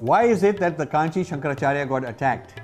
Why 0.00 0.24
is 0.24 0.42
it 0.42 0.58
that 0.58 0.76
the 0.76 0.86
Kanchi 0.86 1.24
Shankaracharya 1.24 1.88
got 1.88 2.04
attacked? 2.08 2.60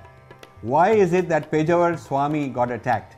Why 0.63 0.91
is 0.91 1.13
it 1.13 1.29
that 1.29 1.51
Pejawar 1.51 1.99
Swami 1.99 2.49
got 2.49 2.73
attacked? 2.73 3.17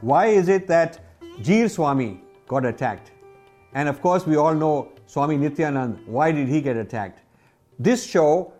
Why 0.00 0.26
is 0.26 0.48
it 0.48 0.68
that 0.68 1.00
Jeer 1.42 1.68
Swami 1.68 2.22
got 2.46 2.64
attacked? 2.64 3.10
And 3.74 3.88
of 3.88 4.00
course, 4.00 4.24
we 4.24 4.36
all 4.36 4.54
know 4.54 4.92
Swami 5.06 5.36
Nityanand. 5.36 6.06
Why 6.06 6.30
did 6.30 6.46
he 6.48 6.60
get 6.60 6.76
attacked? 6.76 7.20
This 7.78 8.06
show 8.06 8.52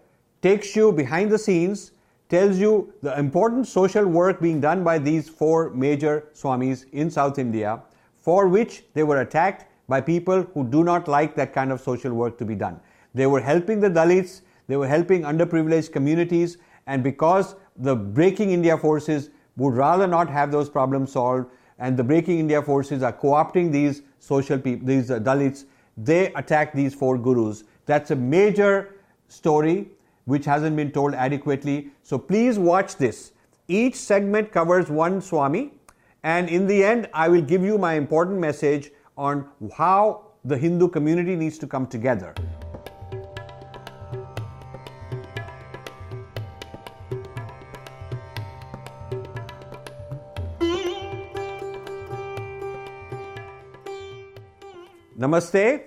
takes 0.42 0.74
you 0.74 0.90
behind 0.90 1.30
the 1.30 1.38
scenes, 1.38 1.92
tells 2.28 2.58
you 2.58 2.92
the 3.00 3.16
important 3.16 3.68
social 3.68 4.04
work 4.04 4.40
being 4.40 4.60
done 4.60 4.82
by 4.82 4.98
these 4.98 5.28
four 5.28 5.70
major 5.70 6.24
Swamis 6.34 6.84
in 6.92 7.10
South 7.10 7.38
India, 7.38 7.80
for 8.16 8.48
which 8.48 8.82
they 8.92 9.04
were 9.04 9.20
attacked 9.20 9.66
by 9.88 10.00
people 10.00 10.42
who 10.52 10.64
do 10.64 10.82
not 10.82 11.06
like 11.06 11.36
that 11.36 11.52
kind 11.52 11.70
of 11.70 11.80
social 11.80 12.12
work 12.12 12.36
to 12.38 12.44
be 12.44 12.56
done. 12.56 12.80
They 13.14 13.26
were 13.26 13.40
helping 13.40 13.78
the 13.78 13.88
Dalits, 13.88 14.40
they 14.66 14.76
were 14.76 14.88
helping 14.88 15.22
underprivileged 15.22 15.92
communities, 15.92 16.58
and 16.86 17.02
because 17.02 17.56
the 17.76 17.94
Breaking 17.94 18.50
India 18.50 18.76
forces 18.78 19.30
would 19.56 19.74
rather 19.74 20.06
not 20.06 20.28
have 20.28 20.50
those 20.50 20.68
problems 20.68 21.12
solved, 21.12 21.46
and 21.78 21.96
the 21.96 22.04
Breaking 22.04 22.38
India 22.38 22.62
forces 22.62 23.02
are 23.02 23.12
co 23.12 23.28
opting 23.28 23.72
these 23.72 24.02
social 24.18 24.58
people, 24.58 24.86
these 24.86 25.10
uh, 25.10 25.18
Dalits, 25.18 25.64
they 25.96 26.32
attack 26.34 26.72
these 26.72 26.94
four 26.94 27.18
gurus. 27.18 27.64
That's 27.86 28.10
a 28.10 28.16
major 28.16 28.96
story 29.28 29.88
which 30.24 30.44
hasn't 30.44 30.76
been 30.76 30.90
told 30.90 31.14
adequately. 31.14 31.90
So 32.02 32.18
please 32.18 32.58
watch 32.58 32.96
this. 32.96 33.32
Each 33.68 33.94
segment 33.94 34.52
covers 34.52 34.88
one 34.88 35.20
Swami, 35.20 35.72
and 36.22 36.48
in 36.48 36.66
the 36.66 36.82
end, 36.82 37.08
I 37.12 37.28
will 37.28 37.42
give 37.42 37.62
you 37.62 37.78
my 37.78 37.94
important 37.94 38.38
message 38.38 38.90
on 39.16 39.48
how 39.76 40.26
the 40.44 40.56
Hindu 40.56 40.88
community 40.88 41.36
needs 41.36 41.58
to 41.58 41.66
come 41.66 41.86
together. 41.86 42.34
Namaste. 55.24 55.84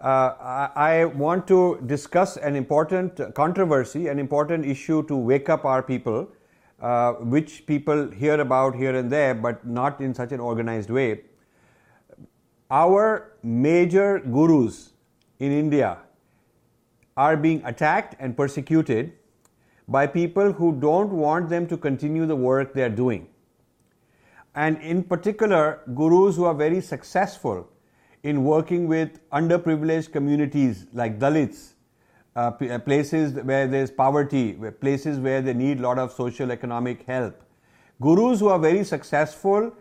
Uh, 0.00 0.68
I, 0.74 1.04
want 1.04 1.46
to 1.46 1.80
discuss 1.86 2.36
an 2.36 2.56
important 2.56 3.20
controversy, 3.34 4.08
an 4.08 4.18
important 4.18 4.66
issue 4.66 5.06
to 5.06 5.16
wake 5.16 5.48
up 5.48 5.64
our 5.64 5.80
people, 5.80 6.28
uh, 6.82 7.12
which 7.34 7.66
people 7.66 8.10
hear 8.10 8.40
about 8.40 8.74
here 8.74 8.96
and 8.96 9.12
there, 9.12 9.32
but 9.32 9.64
not 9.64 10.00
in 10.00 10.12
such 10.12 10.32
an 10.32 10.40
organized 10.40 10.90
way. 10.90 11.20
Our 12.68 13.36
major 13.44 14.18
gurus 14.18 14.92
in 15.38 15.52
India 15.52 15.98
are 17.16 17.36
being 17.36 17.62
attacked 17.64 18.16
and 18.18 18.36
persecuted 18.36 19.12
by 19.86 20.08
people 20.08 20.52
who 20.52 20.72
don't 20.80 21.12
want 21.12 21.48
them 21.48 21.68
to 21.68 21.76
continue 21.76 22.26
the 22.26 22.36
work 22.36 22.74
they 22.74 22.82
are 22.82 22.96
doing. 23.04 23.28
And 24.56 24.82
in 24.82 25.04
particular, 25.04 25.80
gurus 25.94 26.34
who 26.34 26.44
are 26.44 26.54
very 26.54 26.80
successful 26.80 27.68
in 28.24 28.42
working 28.42 28.88
with 28.88 29.20
underprivileged 29.30 30.10
communities 30.10 30.86
like 30.92 31.18
Dalits, 31.18 31.74
uh, 32.34 32.50
uh, 32.60 32.78
places 32.78 33.34
where 33.44 33.68
there's 33.68 33.90
poverty, 33.90 34.54
places 34.80 35.18
where 35.18 35.40
they 35.42 35.54
need 35.54 35.78
a 35.78 35.82
lot 35.82 35.98
of 35.98 36.10
social 36.10 36.50
economic 36.50 37.04
help. 37.06 37.42
Gurus 38.00 38.40
who 38.40 38.48
are 38.48 38.58
very 38.58 38.82
successful 38.82 39.72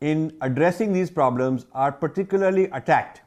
in 0.00 0.36
addressing 0.42 0.92
these 0.92 1.10
problems 1.10 1.66
are 1.72 1.92
particularly 1.92 2.64
attacked. 2.72 3.22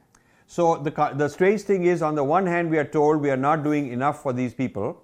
So 0.45 0.77
the, 0.77 0.91
the 1.15 1.27
strange 1.29 1.61
thing 1.61 1.85
is, 1.85 2.01
on 2.01 2.15
the 2.15 2.23
one 2.23 2.45
hand, 2.45 2.69
we 2.69 2.77
are 2.77 2.85
told 2.85 3.21
we 3.21 3.31
are 3.31 3.37
not 3.37 3.63
doing 3.63 3.91
enough 3.91 4.21
for 4.21 4.31
these 4.31 4.53
people, 4.53 5.01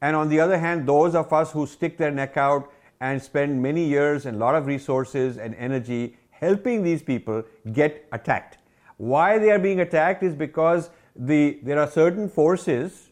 and 0.00 0.14
on 0.14 0.28
the 0.28 0.38
other 0.40 0.58
hand, 0.58 0.86
those 0.86 1.14
of 1.14 1.32
us 1.32 1.52
who 1.52 1.66
stick 1.66 1.98
their 1.98 2.10
neck 2.10 2.36
out 2.36 2.70
and 3.00 3.22
spend 3.22 3.62
many 3.62 3.84
years 3.84 4.26
and 4.26 4.36
a 4.36 4.40
lot 4.40 4.54
of 4.54 4.66
resources 4.66 5.38
and 5.38 5.54
energy 5.54 6.16
helping 6.30 6.82
these 6.82 7.02
people 7.02 7.42
get 7.72 8.06
attacked. 8.12 8.57
Why 8.98 9.38
they 9.38 9.50
are 9.50 9.58
being 9.58 9.80
attacked 9.80 10.22
is 10.22 10.34
because 10.34 10.90
the, 11.16 11.58
there 11.62 11.78
are 11.78 11.90
certain 11.90 12.28
forces 12.28 13.08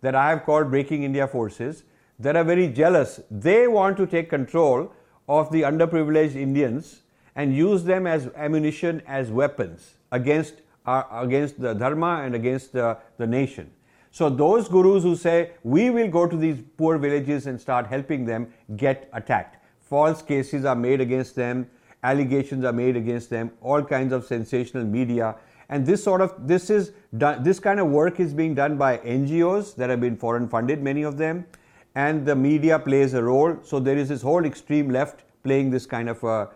that 0.00 0.14
I 0.14 0.30
have 0.30 0.44
called 0.44 0.70
Breaking 0.70 1.02
India 1.02 1.26
forces 1.26 1.84
that 2.18 2.36
are 2.36 2.44
very 2.44 2.68
jealous. 2.68 3.20
They 3.30 3.66
want 3.66 3.96
to 3.98 4.06
take 4.06 4.30
control 4.30 4.92
of 5.28 5.50
the 5.50 5.62
underprivileged 5.62 6.36
Indians 6.36 7.02
and 7.34 7.54
use 7.54 7.84
them 7.84 8.06
as 8.06 8.28
ammunition, 8.36 9.02
as 9.06 9.30
weapons 9.30 9.94
against, 10.12 10.54
uh, 10.86 11.02
against 11.10 11.60
the 11.60 11.74
Dharma 11.74 12.22
and 12.22 12.34
against 12.34 12.72
the, 12.72 12.96
the 13.16 13.26
nation. 13.26 13.70
So 14.12 14.30
those 14.30 14.68
gurus 14.68 15.02
who 15.02 15.16
say, 15.16 15.50
we 15.64 15.90
will 15.90 16.08
go 16.08 16.28
to 16.28 16.36
these 16.36 16.62
poor 16.76 16.98
villages 16.98 17.48
and 17.48 17.60
start 17.60 17.88
helping 17.88 18.24
them, 18.24 18.52
get 18.76 19.08
attacked. 19.12 19.56
False 19.80 20.22
cases 20.22 20.64
are 20.64 20.76
made 20.76 21.00
against 21.00 21.34
them 21.34 21.68
allegations 22.04 22.64
are 22.64 22.72
made 22.72 22.96
against 22.96 23.30
them, 23.30 23.50
all 23.60 23.82
kinds 23.82 24.12
of 24.12 24.24
sensational 24.24 24.84
media. 24.84 25.34
And 25.68 25.86
this 25.86 26.04
sort 26.04 26.20
of 26.20 26.34
this 26.46 26.70
is 26.70 26.92
done, 27.18 27.42
this 27.42 27.58
kind 27.58 27.80
of 27.80 27.88
work 27.88 28.20
is 28.20 28.34
being 28.34 28.54
done 28.54 28.76
by 28.76 28.98
NGOs 28.98 29.74
that 29.76 29.90
have 29.90 30.00
been 30.00 30.16
foreign 30.16 30.48
funded, 30.48 30.82
many 30.82 31.02
of 31.02 31.16
them, 31.16 31.46
and 31.94 32.26
the 32.26 32.36
media 32.36 32.78
plays 32.78 33.14
a 33.14 33.22
role. 33.22 33.56
So 33.64 33.80
there 33.80 33.96
is 33.96 34.10
this 34.10 34.22
whole 34.22 34.44
extreme 34.44 34.90
left 34.90 35.24
playing 35.42 35.70
this 35.70 35.86
kind 35.86 36.08
of 36.08 36.22
a 36.22 36.50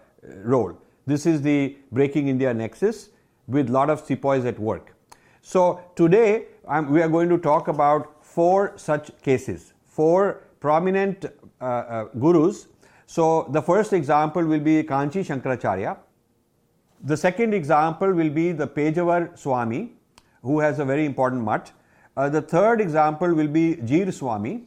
role. 0.45 0.79
This 1.07 1.25
is 1.25 1.41
the 1.41 1.77
Breaking 1.91 2.29
India 2.29 2.53
Nexus 2.53 3.09
with 3.47 3.71
lot 3.71 3.89
of 3.89 4.01
sepoys 4.01 4.45
at 4.45 4.59
work. 4.59 4.95
So 5.41 5.81
today 5.97 6.47
we 6.91 7.01
are 7.01 7.09
going 7.09 7.31
to 7.31 7.39
talk 7.39 7.69
about 7.69 8.23
four 8.23 8.75
such 8.77 9.11
cases, 9.23 9.73
four 9.87 10.43
prominent 10.61 11.25
uh, 11.61 11.65
uh, 11.65 12.05
gurus 12.19 12.67
so 13.11 13.49
the 13.51 13.63
first 13.63 13.95
example 13.95 14.45
will 14.45 14.61
be 14.61 14.83
Kanchi 14.83 15.25
Shankaracharya. 15.25 15.97
The 17.05 17.17
second 17.17 17.55
example 17.55 18.13
will 18.13 18.29
be 18.29 18.53
the 18.53 18.67
Pejawar 18.67 19.39
Swami, 19.39 19.95
who 20.43 20.61
has 20.61 20.79
a 20.79 20.85
very 20.85 21.07
important 21.07 21.43
mutt. 21.43 21.73
Uh, 22.19 22.29
the 22.29 22.43
third 22.43 22.83
example 22.83 23.33
will 23.33 23.49
be 23.49 23.77
Jeer 23.77 24.13
Swami. 24.13 24.65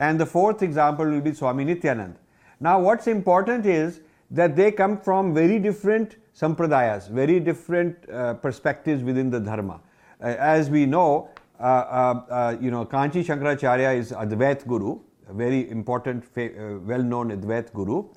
And 0.00 0.18
the 0.18 0.26
fourth 0.26 0.62
example 0.62 1.04
will 1.04 1.20
be 1.20 1.32
Swami 1.32 1.64
Nityanand. 1.64 2.16
Now, 2.58 2.80
what's 2.80 3.06
important 3.06 3.66
is 3.66 4.00
that 4.32 4.56
they 4.56 4.72
come 4.72 4.98
from 4.98 5.32
very 5.32 5.60
different 5.60 6.16
sampradayas, 6.36 7.08
very 7.08 7.38
different 7.38 8.10
uh, 8.10 8.34
perspectives 8.34 9.04
within 9.04 9.30
the 9.30 9.38
dharma. 9.38 9.80
Uh, 10.20 10.34
as 10.38 10.70
we 10.70 10.86
know, 10.86 11.30
uh, 11.60 11.62
uh, 11.62 12.22
uh, 12.30 12.56
you 12.60 12.72
know, 12.72 12.84
Kanchi 12.84 13.24
Shankaracharya 13.24 13.96
is 13.96 14.10
Advait 14.10 14.66
Guru, 14.66 14.98
very 15.32 15.70
important, 15.70 16.24
uh, 16.36 16.78
well 16.84 17.02
known 17.02 17.30
Advait 17.30 17.72
Guru. 17.72 18.08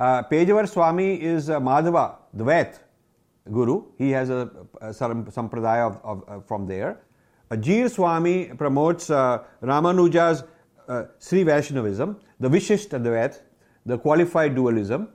Uh, 0.00 0.22
Pejawar 0.22 0.68
Swami 0.68 1.20
is 1.20 1.50
uh, 1.50 1.58
Madhava 1.58 2.16
Dvait 2.36 2.78
Guru. 3.50 3.84
He 3.98 4.10
has 4.10 4.30
a, 4.30 4.48
a 4.80 4.90
sampradaya 4.90 5.90
of, 5.90 6.00
of, 6.04 6.24
uh, 6.28 6.40
from 6.40 6.66
there. 6.66 7.00
Jeer 7.50 7.88
Swami 7.88 8.52
promotes 8.56 9.10
uh, 9.10 9.42
Ramanuja's 9.62 10.44
uh, 10.86 11.04
Sri 11.18 11.42
Vaishnavism, 11.42 12.16
the 12.38 12.48
Vishisht 12.48 12.90
Advait, 12.90 13.40
the 13.86 13.98
qualified 13.98 14.54
dualism. 14.54 15.08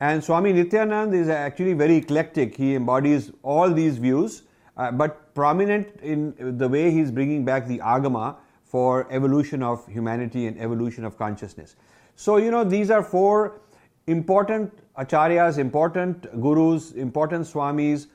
And 0.00 0.24
Swami 0.24 0.54
Nityanand 0.54 1.12
is 1.14 1.28
actually 1.28 1.74
very 1.74 1.96
eclectic. 1.96 2.56
He 2.56 2.74
embodies 2.74 3.32
all 3.42 3.70
these 3.70 3.98
views, 3.98 4.44
uh, 4.78 4.90
but 4.90 5.34
prominent 5.34 6.00
in 6.00 6.56
the 6.56 6.68
way 6.68 6.90
he's 6.90 7.10
bringing 7.10 7.44
back 7.44 7.66
the 7.66 7.78
Agama 7.78 8.36
for 8.70 9.06
evolution 9.10 9.62
of 9.62 9.86
humanity 9.88 10.46
and 10.46 10.60
evolution 10.60 11.04
of 11.04 11.18
consciousness. 11.18 11.76
So, 12.14 12.36
you 12.36 12.50
know, 12.50 12.62
these 12.62 12.90
are 12.90 13.02
four 13.02 13.60
important 14.06 14.72
acharyas, 14.96 15.58
important 15.58 16.30
gurus, 16.40 16.92
important 16.92 17.46
swamis. 17.46 18.06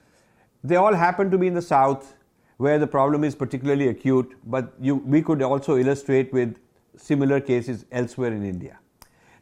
They 0.64 0.78
all 0.78 0.94
happen 0.94 1.30
to 1.32 1.38
be 1.38 1.48
in 1.48 1.54
the 1.54 1.62
south 1.62 2.16
where 2.58 2.80
the 2.80 2.88
problem 2.88 3.26
is 3.26 3.36
particularly 3.36 3.90
acute, 3.90 4.34
but 4.46 4.74
you, 4.80 4.96
we 4.96 5.22
could 5.22 5.42
also 5.42 5.78
illustrate 5.78 6.32
with 6.32 6.56
similar 6.96 7.42
cases 7.42 7.86
elsewhere 7.92 8.32
in 8.32 8.46
India. 8.46 8.80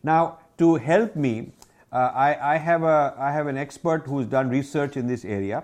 Now, 0.01 0.39
to 0.57 0.75
help 0.75 1.15
me, 1.15 1.51
uh, 1.91 2.11
I, 2.15 2.55
I, 2.55 2.57
have 2.57 2.81
a, 2.81 3.13
I 3.19 3.31
have 3.31 3.45
an 3.45 3.57
expert 3.57 4.07
who's 4.07 4.25
done 4.25 4.49
research 4.49 4.97
in 4.97 5.05
this 5.05 5.23
area. 5.23 5.63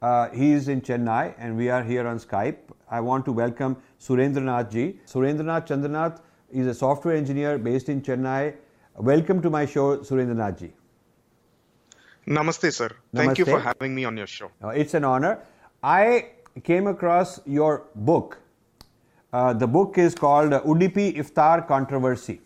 Uh, 0.00 0.28
he 0.30 0.52
is 0.52 0.68
in 0.68 0.80
Chennai 0.82 1.34
and 1.36 1.56
we 1.56 1.68
are 1.68 1.82
here 1.82 2.06
on 2.06 2.20
Skype. 2.20 2.58
I 2.94 3.00
want 3.00 3.24
to 3.28 3.32
welcome 3.32 3.76
Surendranath 4.06 4.70
ji. 4.70 4.84
Surendranath 5.12 5.66
Chandranath 5.70 6.20
is 6.52 6.68
a 6.72 6.74
software 6.74 7.16
engineer 7.16 7.58
based 7.58 7.88
in 7.88 8.00
Chennai. 8.08 8.54
Welcome 8.96 9.42
to 9.46 9.50
my 9.50 9.66
show, 9.66 9.86
Surendranath 10.10 10.60
ji. 10.60 10.72
Namaste, 12.28 12.72
sir. 12.72 12.88
Namaste. 12.88 13.24
Thank 13.24 13.38
you 13.38 13.46
for 13.46 13.58
having 13.58 13.94
me 13.96 14.04
on 14.04 14.16
your 14.16 14.28
show. 14.28 14.50
Uh, 14.62 14.68
it's 14.68 14.94
an 14.94 15.04
honor. 15.04 15.40
I 15.82 16.26
came 16.62 16.86
across 16.86 17.40
your 17.44 17.88
book. 17.96 18.38
Uh, 19.32 19.52
the 19.52 19.66
book 19.66 19.98
is 19.98 20.14
called 20.14 20.52
uh, 20.52 20.62
Udupi 20.62 21.16
Iftar 21.16 21.66
Controversy. 21.66 22.40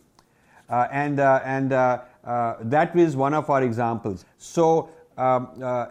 Uh, 0.71 0.87
and 0.91 1.21
uh, 1.21 1.41
and 1.45 1.73
uh, 1.75 1.99
that 2.61 2.97
is 2.97 3.17
one 3.17 3.35
of 3.35 3.51
our 3.51 3.63
examples. 3.63 4.25
So, 4.39 4.89
um, 5.19 5.49
uh, 5.63 5.87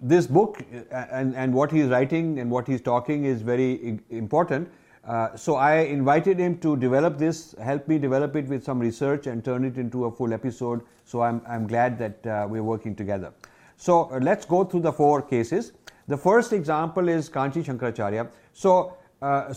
this 0.00 0.26
book 0.26 0.62
uh, 0.92 1.06
and, 1.10 1.34
and 1.34 1.52
what 1.52 1.70
he's 1.72 1.86
writing 1.86 2.38
and 2.38 2.50
what 2.50 2.66
he's 2.66 2.80
talking 2.80 3.24
is 3.24 3.42
very 3.42 3.98
important. 4.10 4.68
Uh, 5.04 5.34
so 5.36 5.56
I 5.56 5.78
invited 5.80 6.38
him 6.38 6.58
to 6.58 6.76
develop 6.76 7.18
this, 7.18 7.54
help 7.62 7.88
me 7.88 7.98
develop 7.98 8.36
it 8.36 8.46
with 8.46 8.62
some 8.62 8.78
research 8.78 9.26
and 9.26 9.44
turn 9.44 9.64
it 9.64 9.78
into 9.78 10.04
a 10.04 10.10
full 10.10 10.32
episode. 10.32 10.82
So 11.04 11.22
I'm, 11.22 11.40
I'm 11.48 11.66
glad 11.66 11.98
that 11.98 12.26
uh, 12.26 12.46
we're 12.48 12.62
working 12.62 12.94
together. 12.94 13.32
So 13.76 14.10
uh, 14.12 14.18
let's 14.20 14.44
go 14.44 14.64
through 14.64 14.82
the 14.82 14.92
four 14.92 15.22
cases. 15.22 15.72
The 16.06 16.16
first 16.16 16.52
example 16.52 17.08
is 17.08 17.28
Kanchi 17.28 17.64
Shankaracharya. 17.64 18.28
So 18.52 18.96
uh, 19.20 19.52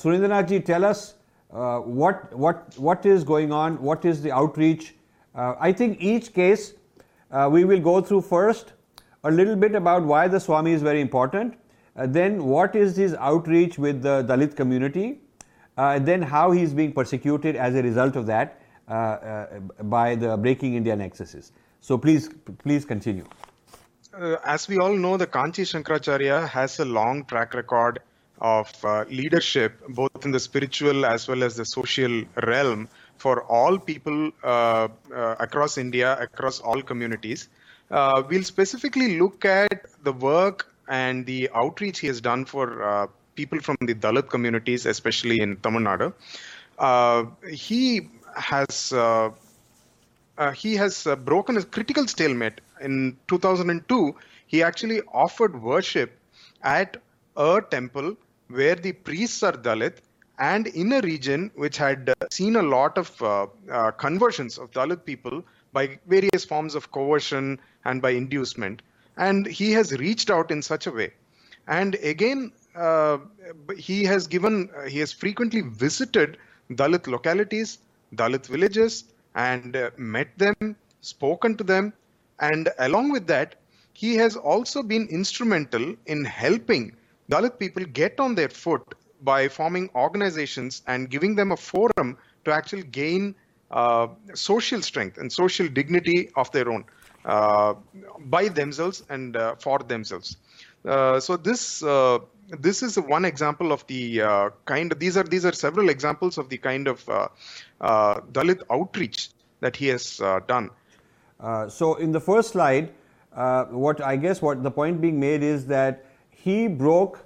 tell 0.61 0.85
us 0.85 1.15
uh, 1.53 1.79
what, 1.79 2.33
what, 2.33 2.77
what 2.79 3.05
is 3.05 3.23
going 3.23 3.51
on, 3.51 3.79
what 3.81 4.05
is 4.05 4.21
the 4.21 4.31
outreach. 4.31 4.95
Uh, 5.35 5.55
I 5.59 5.73
think 5.73 5.97
each 6.01 6.33
case 6.33 6.73
we 7.49 7.65
will 7.65 7.79
go 7.79 8.01
through 8.01 8.21
first 8.21 8.73
a 9.23 9.31
little 9.31 9.55
bit 9.55 9.75
about 9.75 10.03
why 10.03 10.27
the 10.27 10.39
Swami 10.39 10.71
is 10.73 10.81
very 10.81 11.01
important, 11.01 11.53
then 11.95 12.43
what 12.45 12.75
is 12.75 12.95
his 12.95 13.13
outreach 13.15 13.77
with 13.77 14.01
the 14.01 14.23
Dalit 14.23 14.55
community, 14.55 15.21
uh, 15.77 15.99
then 15.99 16.21
how 16.21 16.51
he 16.51 16.61
is 16.61 16.73
being 16.73 16.91
persecuted 16.91 17.55
as 17.55 17.75
a 17.75 17.83
result 17.83 18.15
of 18.15 18.25
that 18.25 18.61
uh, 18.87 18.93
uh, 18.93 19.59
by 19.83 20.15
the 20.15 20.37
Breaking 20.37 20.75
India 20.75 20.95
nexuses. 20.95 21.51
So 21.81 21.97
please, 21.97 22.29
please 22.63 22.85
continue. 22.85 23.25
Uh, 24.13 24.35
as 24.43 24.67
we 24.67 24.77
all 24.77 24.95
know, 24.95 25.17
the 25.17 25.27
Kanchi 25.27 25.63
Shankaracharya 25.63 26.47
has 26.47 26.79
a 26.79 26.85
long 26.85 27.23
track 27.25 27.53
record 27.53 27.99
of 28.39 28.71
uh, 28.83 29.05
leadership, 29.09 29.81
both 29.89 30.25
in 30.25 30.31
the 30.31 30.39
spiritual 30.39 31.05
as 31.05 31.27
well 31.27 31.43
as 31.43 31.55
the 31.55 31.63
social 31.63 32.23
realm, 32.43 32.89
for 33.17 33.43
all 33.43 33.77
people 33.77 34.31
uh, 34.43 34.87
across 35.39 35.77
India, 35.77 36.17
across 36.19 36.59
all 36.59 36.81
communities. 36.81 37.49
We'll 38.29 38.43
specifically 38.43 39.19
look 39.19 39.45
at 39.45 39.85
the 40.03 40.13
work 40.13 40.67
and 40.87 41.25
the 41.25 41.49
outreach 41.53 41.99
he 41.99 42.07
has 42.07 42.21
done 42.21 42.45
for 42.45 43.09
people 43.35 43.59
from 43.59 43.77
the 43.81 43.93
Dalit 43.93 44.29
communities, 44.29 44.85
especially 44.85 45.39
in 45.41 45.57
Tamil 45.57 45.81
Nadu. 45.81 46.13
Uh, 46.77 47.25
he 47.47 48.09
has 48.35 48.91
uh, 48.93 49.29
uh, 50.37 50.51
he 50.51 50.75
has 50.75 51.05
uh, 51.05 51.15
broken 51.15 51.57
a 51.57 51.63
critical 51.63 52.07
stalemate. 52.07 52.61
In 52.81 53.17
2002, 53.27 54.15
he 54.47 54.63
actually 54.63 55.01
offered 55.13 55.61
worship 55.61 56.17
at 56.63 56.97
a 57.37 57.61
temple 57.69 58.15
where 58.47 58.75
the 58.75 58.93
priests 58.93 59.43
are 59.43 59.53
Dalit 59.53 59.97
and 60.39 60.67
in 60.67 60.91
a 60.93 61.01
region 61.01 61.51
which 61.55 61.77
had 61.77 62.09
uh, 62.09 62.13
seen 62.31 62.55
a 62.55 62.61
lot 62.61 62.97
of 62.97 63.21
uh, 63.21 63.91
conversions 63.91 64.57
of 64.57 64.71
Dalit 64.71 65.05
people 65.05 65.43
by 65.73 65.99
various 66.07 66.45
forms 66.45 66.75
of 66.75 66.91
coercion 66.91 67.59
and 67.85 68.01
by 68.01 68.11
inducement. 68.11 68.81
And 69.17 69.45
he 69.45 69.71
has 69.73 69.91
reached 69.93 70.29
out 70.29 70.51
in 70.51 70.61
such 70.61 70.87
a 70.87 70.91
way. 70.91 71.13
And 71.67 71.95
again, 71.95 72.51
uh, 72.75 73.19
he 73.77 74.03
has 74.05 74.27
given, 74.27 74.69
he 74.87 74.99
has 74.99 75.11
frequently 75.11 75.61
visited 75.61 76.37
Dalit 76.71 77.07
localities, 77.07 77.79
Dalit 78.15 78.45
villages, 78.45 79.05
and 79.35 79.75
uh, 79.75 79.91
met 79.97 80.29
them, 80.37 80.75
spoken 81.01 81.55
to 81.57 81.63
them, 81.63 81.93
and 82.39 82.69
along 82.79 83.11
with 83.11 83.27
that, 83.27 83.55
he 83.93 84.15
has 84.15 84.35
also 84.35 84.81
been 84.81 85.07
instrumental 85.07 85.95
in 86.05 86.25
helping 86.25 86.95
Dalit 87.29 87.59
people 87.59 87.85
get 87.85 88.19
on 88.19 88.35
their 88.35 88.49
foot 88.49 88.95
by 89.21 89.47
forming 89.47 89.89
organizations 89.95 90.81
and 90.87 91.09
giving 91.09 91.35
them 91.35 91.51
a 91.51 91.57
forum 91.57 92.17
to 92.45 92.51
actually 92.51 92.83
gain 92.83 93.35
uh, 93.71 94.07
social 94.33 94.81
strength 94.81 95.17
and 95.17 95.31
social 95.31 95.67
dignity 95.67 96.29
of 96.35 96.51
their 96.51 96.69
own 96.69 96.83
uh, 97.25 97.73
by 98.19 98.47
themselves 98.47 99.03
and 99.09 99.35
uh, 99.35 99.55
for 99.55 99.79
themselves. 99.79 100.37
so 100.83 101.37
this 101.37 101.83
this 102.59 102.83
is 102.83 102.99
one 102.99 103.25
example 103.25 103.71
of 103.71 103.85
the 103.87 104.21
uh, 104.21 104.49
kind 104.65 104.91
of 104.91 104.99
these 104.99 105.15
are 105.15 105.23
these 105.23 105.45
are 105.45 105.53
several 105.53 105.89
examples 105.89 106.37
of 106.37 106.49
the 106.49 106.57
kind 106.57 106.87
of 106.87 107.07
uh, 107.07 107.27
uh, 107.79 108.19
Dalit 108.31 108.61
outreach 108.69 109.29
that 109.61 109.75
he 109.75 109.87
has 109.87 110.19
uh, 110.21 110.39
done. 110.47 110.69
Uh, 111.39 111.69
so 111.69 111.95
in 111.95 112.11
the 112.11 112.19
first 112.19 112.51
slide, 112.51 112.91
uh, 113.33 113.65
what 113.65 114.01
I 114.01 114.15
guess 114.15 114.41
what 114.41 114.63
the 114.63 114.71
point 114.71 115.01
being 115.01 115.19
made 115.19 115.43
is 115.43 115.65
that 115.67 116.05
he 116.29 116.67
broke 116.67 117.19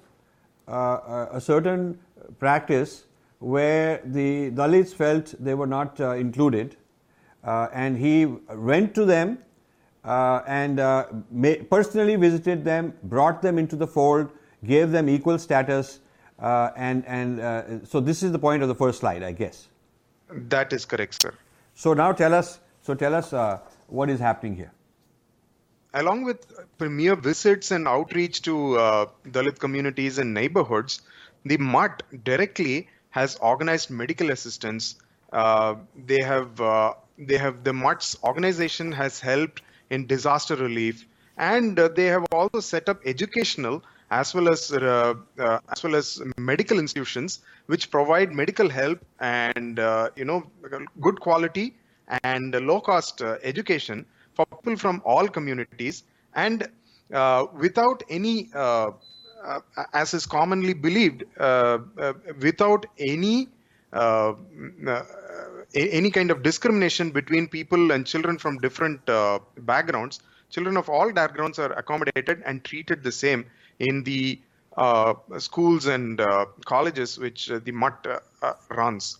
a 0.67 1.39
certain 1.39 1.99
practice 2.39 3.04
where 3.39 4.01
the 4.05 4.51
Dalits 4.51 4.93
felt 4.93 5.33
they 5.39 5.53
were 5.53 5.67
not 5.67 5.99
included, 5.99 6.77
and 7.43 7.97
he 7.97 8.25
went 8.25 8.95
to 8.95 9.05
them 9.05 9.39
and 10.03 10.77
personally 11.69 12.15
visited 12.15 12.63
them, 12.63 12.93
brought 13.03 13.41
them 13.41 13.57
into 13.59 13.75
the 13.75 13.87
fold 13.87 14.31
gave 14.65 14.91
them 14.91 15.09
equal 15.09 15.37
status, 15.37 15.99
uh, 16.39 16.71
and 16.75 17.05
and 17.05 17.39
uh, 17.39 17.85
so 17.85 17.99
this 17.99 18.23
is 18.23 18.31
the 18.31 18.39
point 18.39 18.63
of 18.63 18.67
the 18.67 18.75
first 18.75 18.99
slide, 18.99 19.23
I 19.23 19.31
guess. 19.31 19.67
That 20.29 20.73
is 20.73 20.85
correct, 20.85 21.21
sir. 21.21 21.33
So 21.73 21.93
now 21.93 22.11
tell 22.11 22.33
us. 22.33 22.59
So 22.81 22.93
tell 22.93 23.15
us 23.15 23.33
uh, 23.33 23.59
what 23.87 24.09
is 24.09 24.19
happening 24.19 24.55
here. 24.55 24.71
Along 25.93 26.23
with 26.23 26.51
premier 26.77 27.15
visits 27.15 27.71
and 27.71 27.87
outreach 27.87 28.41
to 28.43 28.77
uh, 28.77 29.05
Dalit 29.29 29.59
communities 29.59 30.17
and 30.17 30.33
neighborhoods, 30.33 31.01
the 31.45 31.57
Mutt 31.57 32.03
directly 32.23 32.89
has 33.17 33.35
organized 33.51 33.89
medical 33.89 34.31
assistance. 34.31 34.95
Uh, 35.31 35.75
they 36.11 36.21
have 36.21 36.61
uh, 36.61 36.93
they 37.17 37.37
have 37.37 37.63
the 37.63 37.73
Mutt's 37.73 38.15
organization 38.23 38.91
has 38.91 39.19
helped 39.19 39.61
in 39.89 40.05
disaster 40.07 40.55
relief, 40.55 41.05
and 41.37 41.77
they 41.99 42.05
have 42.05 42.25
also 42.31 42.59
set 42.59 42.89
up 42.89 42.99
educational 43.05 43.81
as 44.11 44.33
well 44.35 44.49
as 44.49 44.71
uh, 44.71 45.13
uh, 45.39 45.59
as 45.69 45.83
well 45.83 45.95
as 45.95 46.21
medical 46.37 46.79
institutions 46.79 47.39
which 47.67 47.89
provide 47.89 48.31
medical 48.41 48.69
help 48.69 48.99
and 49.19 49.79
uh, 49.79 50.09
you 50.15 50.25
know 50.25 50.39
good 51.01 51.19
quality 51.19 51.73
and 52.23 52.53
low 52.69 52.79
cost 52.79 53.21
uh, 53.21 53.37
education 53.41 54.05
for 54.35 54.45
people 54.45 54.75
from 54.77 55.01
all 55.05 55.27
communities 55.27 56.03
and 56.35 56.67
uh, 57.13 57.45
without 57.53 58.03
any 58.09 58.49
uh, 58.53 58.91
Uh, 59.45 59.59
as 59.93 60.13
is 60.13 60.25
commonly 60.25 60.73
believed 60.73 61.23
uh, 61.39 61.77
uh, 61.99 62.13
without 62.39 62.85
any 62.97 63.47
mm, 63.93 65.05
any 65.73 66.09
kind 66.09 66.31
of 66.31 66.41
discrimination 66.41 67.11
between 67.11 67.47
people 67.47 67.91
and 67.91 68.07
children 68.07 68.37
from 68.37 68.57
different 68.65 68.99
backgrounds 69.71 70.19
children 70.49 70.77
of 70.77 70.89
all 70.89 71.11
backgrounds 71.11 71.59
are 71.59 71.73
accommodated 71.73 72.41
and 72.45 72.63
treated 72.63 73.03
the 73.03 73.11
same 73.11 73.45
in 73.79 74.03
the 74.03 74.39
uh, 74.41 74.44
schools 75.37 75.85
and 75.85 76.19
uh, 76.19 76.45
colleges 76.65 77.17
which 77.17 77.49
uh, 77.51 77.59
the 77.63 77.71
Mutt 77.71 78.05
runs. 78.69 79.17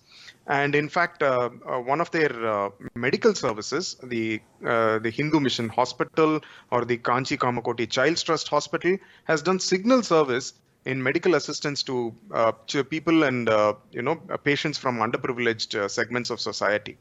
And 0.48 0.76
in 0.76 0.90
fact, 0.90 1.24
one 1.24 2.02
of 2.02 2.12
their 2.12 2.72
medical 2.94 3.34
services, 3.34 3.98
the 4.04 4.42
the 4.62 5.12
Hindu 5.14 5.40
Mission 5.40 5.70
Hospital 5.70 6.40
or 6.72 6.86
the 6.86 6.98
Kanchi 7.00 7.38
Kamakoti 7.38 7.90
Child's 7.90 8.22
Trust 8.22 8.48
Hospital, 8.50 8.98
has 9.24 9.42
done 9.42 9.60
signal 9.60 10.04
service 10.04 10.54
in 10.86 11.02
medical 11.02 11.36
assistance 11.36 11.84
to, 11.84 12.14
uh, 12.32 12.52
to 12.68 12.84
people 12.84 13.24
and 13.24 13.50
uh, 13.50 13.74
you 13.92 14.02
know 14.02 14.16
patients 14.44 14.78
from 14.78 14.98
underprivileged 14.98 15.76
uh, 15.76 15.88
segments 15.88 16.30
of 16.30 16.40
society. 16.40 16.98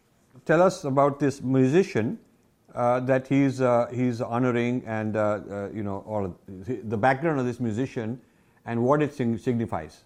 Tell 0.46 0.62
us 0.62 0.84
about 0.84 1.20
this 1.20 1.42
musician 1.42 2.18
uh, 2.74 3.00
that 3.00 3.28
he's 3.28 3.60
uh, 3.60 3.86
he's 3.92 4.20
honoring 4.20 4.82
and 4.86 5.16
uh, 5.16 5.20
uh 5.50 5.68
you 5.72 5.82
know 5.82 6.02
all 6.08 6.36
the 6.48 6.96
background 6.96 7.38
of 7.38 7.46
this 7.46 7.60
musician 7.60 8.20
and 8.64 8.82
what 8.82 9.02
it 9.02 9.14
signifies. 9.14 10.02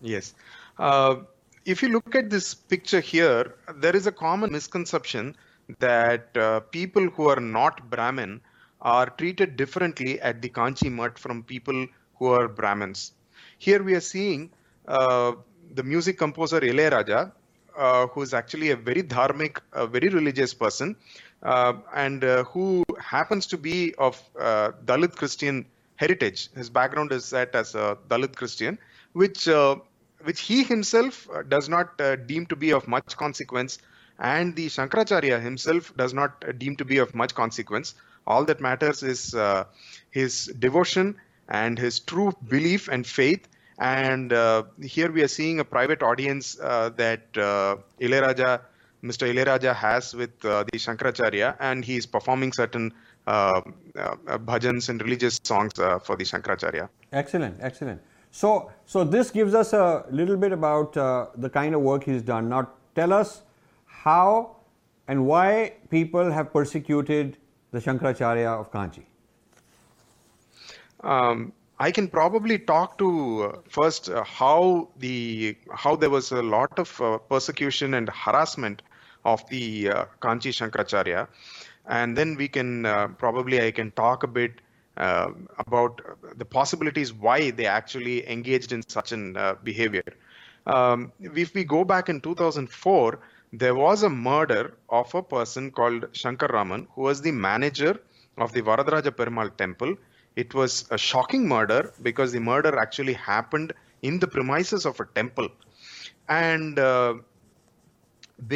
Yes, 0.00 0.34
uh, 0.78 1.16
if 1.64 1.82
you 1.82 1.88
look 1.90 2.14
at 2.14 2.30
this 2.30 2.54
picture 2.54 3.00
here, 3.00 3.54
there 3.76 3.94
is 3.94 4.06
a 4.06 4.12
common 4.12 4.52
misconception 4.52 5.36
that 5.78 6.36
uh, 6.36 6.60
people 6.60 7.08
who 7.08 7.28
are 7.28 7.40
not 7.40 7.90
Brahmin 7.90 8.40
are 8.80 9.06
treated 9.10 9.56
differently 9.56 10.20
at 10.20 10.40
the 10.40 10.48
Kanchi 10.48 10.90
Mutt 10.90 11.18
from 11.18 11.42
people 11.42 11.86
who 12.18 12.26
are 12.28 12.48
Brahmins. 12.48 13.12
Here 13.58 13.82
we 13.82 13.94
are 13.94 14.00
seeing 14.00 14.50
the 14.86 15.82
music 15.82 16.18
composer 16.18 16.60
Ilayaraja, 16.60 17.32
uh, 17.76 18.06
who 18.08 18.22
is 18.22 18.34
actually 18.34 18.70
a 18.70 18.76
very 18.76 19.02
dharmic, 19.02 19.58
a 19.72 19.86
very 19.86 20.08
religious 20.08 20.54
person, 20.54 20.96
uh, 21.42 21.74
and 21.94 22.24
uh, 22.24 22.44
who 22.44 22.84
happens 22.98 23.46
to 23.46 23.56
be 23.56 23.94
of 23.96 24.20
uh, 24.38 24.72
Dalit 24.84 25.16
Christian 25.16 25.66
heritage. 26.02 26.48
His 26.54 26.70
background 26.70 27.12
is 27.12 27.30
that 27.30 27.54
as 27.54 27.74
a 27.74 27.98
Dalit 28.08 28.34
Christian, 28.40 28.78
which 29.12 29.48
uh, 29.48 29.76
which 30.28 30.40
he 30.40 30.62
himself 30.64 31.28
uh, 31.30 31.42
does 31.42 31.68
not 31.68 32.00
deem 32.26 32.46
to 32.46 32.56
be 32.56 32.70
of 32.78 32.88
much 32.88 33.16
consequence, 33.16 33.78
and 34.18 34.54
the 34.56 34.66
Shankaracharya 34.66 35.40
himself 35.40 35.94
does 35.96 36.14
not 36.20 36.58
deem 36.58 36.76
to 36.76 36.84
be 36.84 36.98
of 36.98 37.14
much 37.14 37.34
consequence. 37.34 37.94
All 38.26 38.44
that 38.44 38.60
matters 38.60 39.02
is 39.02 39.34
his 40.10 40.46
devotion 40.66 41.16
and 41.48 41.78
his 41.78 41.98
true 42.00 42.32
belief 42.48 42.88
and 42.88 43.06
faith 43.06 43.48
and 43.80 44.32
uh, 44.32 44.62
here 44.82 45.10
we 45.10 45.22
are 45.22 45.28
seeing 45.28 45.58
a 45.58 45.64
private 45.64 46.02
audience 46.02 46.58
uh, 46.60 46.90
that 46.96 47.22
uh, 47.36 47.76
Ilayaraja, 47.98 48.60
Mr. 49.02 49.26
Ilayaraja 49.32 49.74
has 49.74 50.14
with 50.14 50.44
uh, 50.44 50.64
the 50.70 50.78
Shankaracharya, 50.78 51.56
and 51.58 51.82
he 51.82 51.96
is 51.96 52.04
performing 52.04 52.52
certain 52.52 52.92
uh, 52.92 52.94
uh, 52.94 53.09
bhajans 53.26 54.88
and 54.88 55.02
religious 55.02 55.40
songs 55.42 55.72
for 55.74 56.16
the 56.16 56.24
Shankaracharya. 56.24 56.88
Excellent, 57.12 57.56
excellent. 57.60 58.00
So, 58.30 58.70
so 58.86 59.04
this 59.04 59.30
gives 59.30 59.54
us 59.54 59.72
a 59.72 60.04
little 60.10 60.36
bit 60.36 60.52
about 60.52 60.96
uh, 60.96 61.26
the 61.36 61.50
kind 61.50 61.74
of 61.74 61.80
work 61.80 62.04
he's 62.04 62.22
done. 62.22 62.48
Now, 62.48 62.70
tell 62.94 63.12
us 63.12 63.42
how 63.86 64.56
and 65.08 65.26
why 65.26 65.72
people 65.90 66.30
have 66.30 66.52
persecuted 66.52 67.36
the 67.72 67.80
Shankaracharya 67.80 68.60
of 68.60 68.70
Kanchi. 68.72 69.04
Um, 71.02 71.52
I 71.78 71.90
can 71.90 72.08
probably 72.08 72.58
talk 72.58 72.98
to 72.98 73.44
uh, 73.44 73.58
first 73.68 74.10
uh, 74.10 74.22
how 74.22 74.88
the 74.98 75.56
how 75.74 75.96
there 75.96 76.10
was 76.10 76.30
a 76.30 76.42
lot 76.42 76.78
of 76.78 77.00
uh, 77.00 77.18
persecution 77.18 77.94
and 77.94 78.08
harassment 78.10 78.82
of 79.24 79.48
the 79.48 79.90
uh, 79.90 80.04
Kanchi 80.20 80.52
Shankaracharya, 80.52 81.26
and 81.86 82.16
then 82.16 82.36
we 82.36 82.48
can 82.48 82.86
uh, 82.86 83.08
probably 83.08 83.64
I 83.64 83.70
can 83.70 83.90
talk 83.92 84.22
a 84.22 84.26
bit 84.26 84.60
uh, 84.96 85.30
about 85.58 86.00
the 86.36 86.44
possibilities 86.44 87.12
why 87.12 87.50
they 87.50 87.66
actually 87.66 88.28
engaged 88.28 88.72
in 88.72 88.82
such 88.88 89.12
an 89.12 89.36
behavior. 89.64 90.02
Um, 90.66 91.12
if 91.20 91.54
we 91.54 91.64
go 91.64 91.84
back 91.84 92.08
in 92.08 92.20
2004, 92.20 93.18
there 93.52 93.74
was 93.74 94.02
a 94.02 94.10
murder 94.10 94.74
of 94.88 95.14
a 95.14 95.22
person 95.22 95.70
called 95.70 96.04
Shankar 96.12 96.48
Raman, 96.48 96.86
who 96.94 97.02
was 97.02 97.22
the 97.22 97.32
manager 97.32 98.00
of 98.36 98.52
the 98.52 98.62
Varadaraja 98.62 99.56
temple 99.56 99.96
it 100.36 100.54
was 100.54 100.86
a 100.90 100.98
shocking 100.98 101.48
murder 101.48 101.92
because 102.02 102.32
the 102.32 102.40
murder 102.40 102.78
actually 102.78 103.14
happened 103.14 103.72
in 104.02 104.18
the 104.18 104.26
premises 104.26 104.86
of 104.86 104.98
a 105.00 105.04
temple, 105.06 105.48
and 106.28 106.78
uh, 106.78 107.14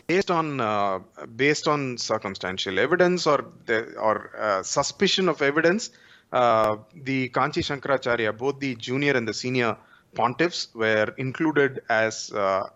based 0.07 0.31
on 0.31 0.61
uh, 0.61 0.99
based 1.37 1.69
on 1.69 1.99
circumstantial 1.99 2.79
evidence 2.79 3.26
or 3.26 3.45
the, 3.67 3.95
or 3.97 4.31
uh, 4.37 4.62
suspicion 4.62 5.29
of 5.29 5.43
evidence, 5.43 5.91
uh, 6.33 6.76
the 6.95 7.29
Kanchi 7.31 7.62
Shankaracharya, 7.62 8.37
both 8.37 8.59
the 8.61 8.75
junior 8.76 9.12
and 9.12 9.26
the 9.26 9.35
senior 9.35 9.76
pontiffs, 10.14 10.75
were 10.75 11.14
included 11.19 11.83
as 11.88 12.33
uh, 12.33 12.69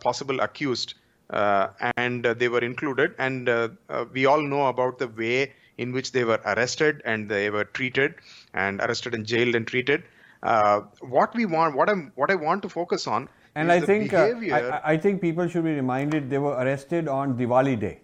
possible 0.00 0.40
accused, 0.40 0.94
uh, 1.30 1.68
and 1.96 2.24
they 2.24 2.48
were 2.48 2.60
included. 2.60 3.14
And 3.18 3.48
we 4.12 4.26
all 4.26 4.42
know 4.42 4.66
about 4.66 4.98
the 4.98 5.08
way 5.08 5.52
in 5.78 5.92
which 5.92 6.12
they 6.12 6.24
were 6.24 6.40
arrested 6.44 7.02
and 7.04 7.28
they 7.28 7.50
were 7.50 7.64
treated 7.64 8.14
and 8.54 8.80
arrested 8.80 9.14
and 9.14 9.26
jailed 9.26 9.54
and 9.54 9.66
treated. 9.66 10.04
Uh, 10.42 10.80
what 11.00 11.34
we 11.34 11.46
want, 11.46 11.76
what 11.76 11.88
I'm, 11.88 12.12
what 12.14 12.30
I 12.30 12.34
want 12.34 12.62
to 12.62 12.68
focus 12.68 13.06
on, 13.06 13.28
and 13.56 13.72
I 13.72 13.80
think 13.80 14.12
uh, 14.12 14.32
I, 14.52 14.92
I, 14.92 14.96
think 14.96 15.20
people 15.20 15.48
should 15.48 15.64
be 15.64 15.74
reminded 15.74 16.28
they 16.30 16.38
were 16.38 16.54
arrested 16.54 17.08
on 17.08 17.36
Diwali 17.36 17.78
day. 17.80 18.00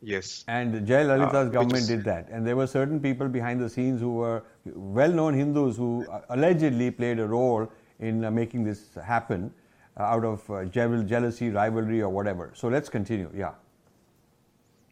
Yes. 0.00 0.44
And 0.46 0.86
Jayalalithaa's 0.86 1.48
uh, 1.48 1.50
government 1.50 1.82
is, 1.82 1.88
did 1.88 2.04
that, 2.04 2.28
and 2.30 2.46
there 2.46 2.56
were 2.56 2.66
certain 2.66 3.00
people 3.00 3.28
behind 3.28 3.60
the 3.60 3.68
scenes 3.68 4.00
who 4.00 4.14
were 4.14 4.42
well-known 4.64 5.34
Hindus 5.34 5.76
who 5.76 6.06
uh, 6.08 6.20
allegedly 6.30 6.90
played 6.90 7.18
a 7.18 7.26
role 7.26 7.70
in 7.98 8.24
uh, 8.24 8.30
making 8.30 8.64
this 8.64 8.94
happen 9.04 9.52
uh, 9.98 10.04
out 10.04 10.24
of 10.24 10.70
jealousy, 10.70 11.50
rivalry, 11.50 12.00
or 12.00 12.08
whatever. 12.08 12.52
So 12.54 12.68
let's 12.68 12.88
continue. 12.88 13.30
Yeah. 13.34 13.54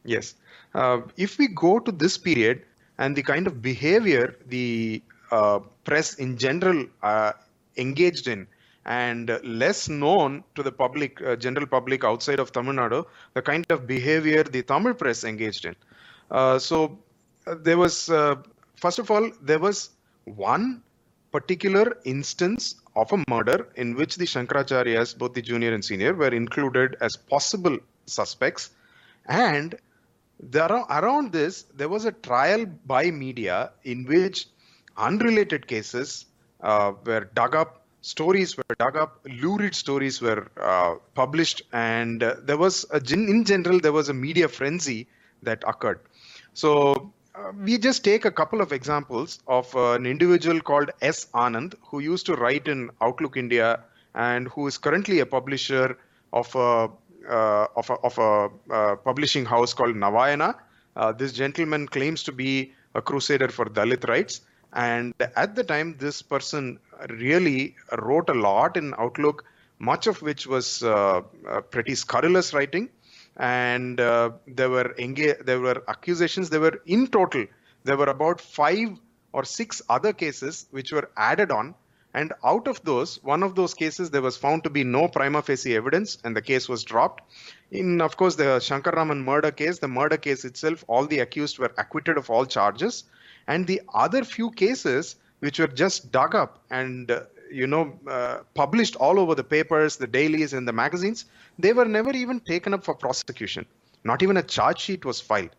Yes. 0.05 0.35
Uh, 0.75 1.01
if 1.17 1.39
we 1.39 1.49
go 1.49 1.79
to 1.79 1.93
this 1.93 2.19
period 2.19 2.63
and 2.99 3.15
the 3.15 3.23
kind 3.23 3.47
of 3.47 3.63
behavior 3.63 4.37
the 4.47 5.03
uh, 5.31 5.61
press 5.85 6.15
in 6.15 6.37
general 6.39 6.87
uh, 7.03 7.33
engaged 7.77 8.29
in 8.29 8.47
and 8.87 9.39
less 9.43 9.89
known 9.89 10.43
to 10.55 10.63
the 10.63 10.73
public, 10.73 11.21
uh, 11.23 11.37
general 11.37 11.67
public 11.67 12.05
outside 12.05 12.39
of 12.39 12.53
Tamil 12.53 12.75
Nadu, 12.75 13.05
the 13.35 13.43
kind 13.43 13.65
of 13.71 13.87
behavior 13.87 14.43
the 14.45 14.63
Tamil 14.63 14.95
press 14.95 15.25
engaged 15.25 15.65
in. 15.65 15.77
Uh, 16.31 16.59
so 16.59 16.99
uh, 17.47 17.55
there 17.61 17.77
was, 17.77 18.07
first 18.77 18.99
of 18.99 19.11
all, 19.11 19.31
there 19.43 19.59
was 19.59 19.91
one 20.25 20.83
particular 21.33 21.99
instance 22.05 22.77
of 22.95 23.13
a 23.13 23.23
murder 23.29 23.69
in 23.77 23.95
which 23.95 24.17
the 24.17 24.25
Shankaracharyas, 24.25 25.19
both 25.19 25.35
the 25.35 25.43
junior 25.43 25.75
and 25.75 25.85
senior, 25.85 26.15
were 26.15 26.29
included 26.29 26.97
as 27.01 27.17
possible 27.17 27.79
suspects. 28.07 28.71
And 29.27 29.75
there 30.41 30.71
around 30.71 31.33
this, 31.33 31.65
there 31.75 31.89
was 31.89 32.05
a 32.05 32.13
trial 32.13 32.67
by 32.87 33.11
media 33.11 33.73
in 33.85 34.05
which 34.05 34.47
unrelated 34.97 35.67
cases 35.67 36.27
uh, 36.63 36.93
were 37.05 37.29
dug 37.35 37.55
up, 37.55 37.86
stories 38.07 38.57
were 38.57 38.77
dug 38.79 38.97
up, 38.97 39.19
lurid 39.43 39.75
stories 39.75 40.21
were 40.21 40.49
uh, 40.61 40.95
published, 41.15 41.63
and 41.73 42.23
uh, 42.23 42.37
there 42.43 42.57
was 42.57 42.87
a, 42.93 43.01
in 43.13 43.45
general 43.45 43.81
there 43.81 43.93
was 43.93 44.09
a 44.09 44.15
media 44.15 44.49
frenzy 44.49 45.09
that 45.43 45.65
occurred. 45.67 46.01
So 46.55 47.13
uh, 47.35 47.51
we 47.65 47.79
just 47.79 48.05
take 48.05 48.25
a 48.25 48.31
couple 48.31 48.61
of 48.61 48.73
examples 48.73 49.41
of 49.49 49.75
uh, 49.75 49.93
an 49.93 50.07
individual 50.07 50.61
called 50.61 50.91
S. 51.03 51.27
Anand 51.35 51.75
who 51.83 51.99
used 51.99 52.27
to 52.27 52.37
write 52.37 52.69
in 52.69 52.91
Outlook 53.01 53.37
India 53.37 53.81
and 54.15 54.49
who 54.49 54.69
is 54.69 54.79
currently 54.79 55.19
a 55.21 55.27
publisher 55.27 55.99
of 56.33 56.55
a 56.55 56.89
uh, 57.29 57.67
of 57.77 57.91
a, 57.91 57.95
of 58.09 58.19
a 58.19 58.33
uh, 58.73 58.97
publishing 58.97 59.45
house 59.45 59.75
called 59.75 59.97
Navayana. 59.97 60.55
This 61.19 61.33
gentleman 61.33 61.89
claims 61.89 62.23
to 62.23 62.33
be 62.33 62.73
a 62.95 63.03
crusader 63.03 63.49
for 63.49 63.67
Dalit 63.67 64.09
rights. 64.09 64.43
And 64.77 65.15
at 65.37 65.55
the 65.57 65.65
time, 65.65 65.97
this 65.99 66.21
person 66.21 66.79
really 67.09 67.77
wrote 67.99 68.29
a 68.29 68.35
lot 68.35 68.77
in 68.77 68.95
Outlook, 68.99 69.45
much 69.79 70.07
of 70.07 70.21
which 70.21 70.47
was 70.47 70.83
uh, 70.83 71.23
pretty 71.71 71.95
scurrilous 71.95 72.53
writing. 72.53 72.91
And 73.39 73.99
uh, 74.01 74.33
there 74.47 74.71
were 74.71 74.95
enga- 74.99 75.45
there 75.45 75.61
were 75.61 75.83
accusations. 75.89 76.51
There 76.51 76.61
were 76.61 76.81
in 76.87 77.07
total 77.09 77.47
there 77.85 77.97
were 77.97 78.11
about 78.11 78.41
five 78.41 78.99
or 79.33 79.45
six 79.45 79.81
other 79.89 80.13
cases 80.13 80.67
which 80.71 80.93
were 80.93 81.11
added 81.17 81.51
on 81.51 81.75
and 82.17 82.33
out 82.43 82.67
of 82.67 82.83
those, 82.83 83.23
one 83.23 83.43
of 83.43 83.55
those 83.55 83.75
cases, 83.75 84.11
there 84.11 84.23
was 84.23 84.39
found 84.39 84.65
to 84.65 84.71
be 84.71 84.85
no 84.85 85.07
prima 85.07 85.43
facie 85.43 85.77
evidence, 85.77 86.17
and 86.25 86.35
the 86.35 86.41
case 86.41 86.67
was 86.67 86.83
dropped. 86.83 87.23
In, 87.71 88.01
of 88.01 88.17
course, 88.17 88.37
the 88.37 88.59
Shankar 88.59 88.95
Raman 88.95 89.23
murder 89.23 89.51
case, 89.51 89.81
the 89.81 89.89
murder 89.89 90.17
case 90.17 90.47
itself, 90.47 90.83
all 90.89 91.07
the 91.07 91.19
accused 91.19 91.59
were 91.59 91.75
acquitted 91.77 92.17
of 92.17 92.31
all 92.31 92.47
charges. 92.47 93.05
And 93.49 93.67
the 93.67 93.81
other 93.95 94.25
few 94.25 94.51
cases, 94.51 95.17
which 95.41 95.59
were 95.59 95.69
just 95.69 96.11
dug 96.11 96.35
up 96.35 96.65
and 96.71 97.11
uh, 97.11 97.21
you 97.51 97.67
know 97.67 97.99
uh, 98.09 98.39
published 98.55 98.97
all 98.97 99.19
over 99.21 99.35
the 99.35 99.45
papers, 99.45 99.97
the 99.97 100.07
dailies, 100.07 100.53
and 100.53 100.67
the 100.67 100.73
magazines, 100.73 101.27
they 101.59 101.73
were 101.73 101.85
never 101.85 102.11
even 102.11 102.41
taken 102.41 102.75
up 102.75 102.85
for 102.85 102.95
prosecution. 102.95 103.67
Not 104.05 104.23
even 104.23 104.37
a 104.37 104.43
charge 104.43 104.81
sheet 104.81 105.05
was 105.05 105.21
filed. 105.21 105.51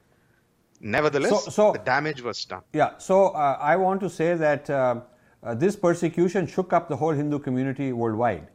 Nevertheless, 0.79 1.45
so, 1.45 1.51
so, 1.51 1.71
the 1.71 1.79
damage 1.79 2.21
was 2.21 2.43
done. 2.45 2.61
Yeah. 2.73 2.97
So 2.97 3.29
uh, 3.29 3.57
I 3.59 3.75
want 3.77 3.99
to 4.01 4.09
say 4.09 4.35
that 4.35 4.69
uh, 4.69 5.01
uh, 5.43 5.55
this 5.55 5.75
persecution 5.75 6.45
shook 6.45 6.71
up 6.71 6.87
the 6.87 6.95
whole 6.95 7.11
Hindu 7.11 7.39
community 7.39 7.93
worldwide. 7.93 8.47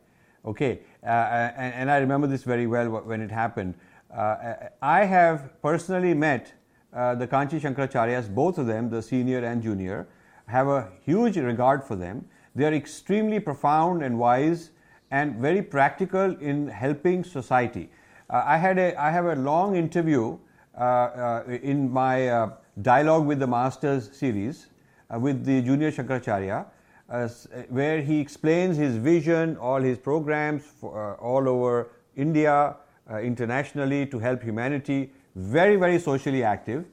Okay, 0.45 0.81
uh, 1.05 1.07
and, 1.07 1.75
and, 1.75 1.91
I 1.91 1.99
remember 1.99 2.27
this 2.27 2.43
very 2.43 2.67
well 2.67 2.89
when 2.91 3.21
it 3.21 3.31
happened. 3.31 3.75
Uh, 4.12 4.55
I 4.83 5.05
have 5.05 5.61
personally 5.62 6.15
met 6.15 6.53
uh, 6.92 7.14
the 7.14 7.26
Kanchi 7.26 7.61
Shankaracharyas, 7.61 8.32
both 8.34 8.58
of 8.58 8.66
them, 8.66 8.90
the 8.90 9.02
senior 9.02 9.44
and 9.44 9.62
junior, 9.62 10.06
have 10.46 10.68
a 10.68 10.88
huge 11.04 11.37
regard 11.37 11.82
for 11.84 11.96
them. 11.96 12.25
They 12.54 12.64
are 12.64 12.75
extremely 12.75 13.40
profound 13.40 14.02
and 14.02 14.18
wise 14.18 14.70
and 15.11 15.37
very 15.37 15.62
practical 15.62 16.37
in 16.37 16.68
helping 16.68 17.25
society. 17.25 17.90
Uh, 18.28 18.42
I 18.44 18.56
had 18.56 18.78
a 18.78 19.00
I 19.00 19.11
have 19.11 19.26
a 19.26 19.37
long 19.37 19.76
interview 19.76 20.38
uh, 20.76 21.42
in 21.46 21.90
my 21.90 22.50
dialogue 22.80 23.26
with 23.26 23.38
the 23.38 23.46
masters 23.46 24.11
series 24.16 24.68
uh, 25.12 25.18
with 25.18 25.44
the 25.44 25.61
junior 25.62 25.90
Shankaracharya, 25.90 26.64
uh, 27.11 27.28
where 27.68 28.00
he 28.00 28.18
explains 28.20 28.76
his 28.76 28.96
vision, 28.96 29.56
all 29.56 29.80
his 29.80 29.99
programs 29.99 30.64
for, 30.64 31.12
uh, 31.12 31.14
all 31.16 31.49
over 31.49 31.90
India, 32.16 32.76
internationally 33.20 34.06
to 34.06 34.18
help 34.18 34.42
humanity. 34.42 35.12
Very, 35.35 35.77
very 35.77 35.99
socially 35.99 36.43
active. 36.43 36.85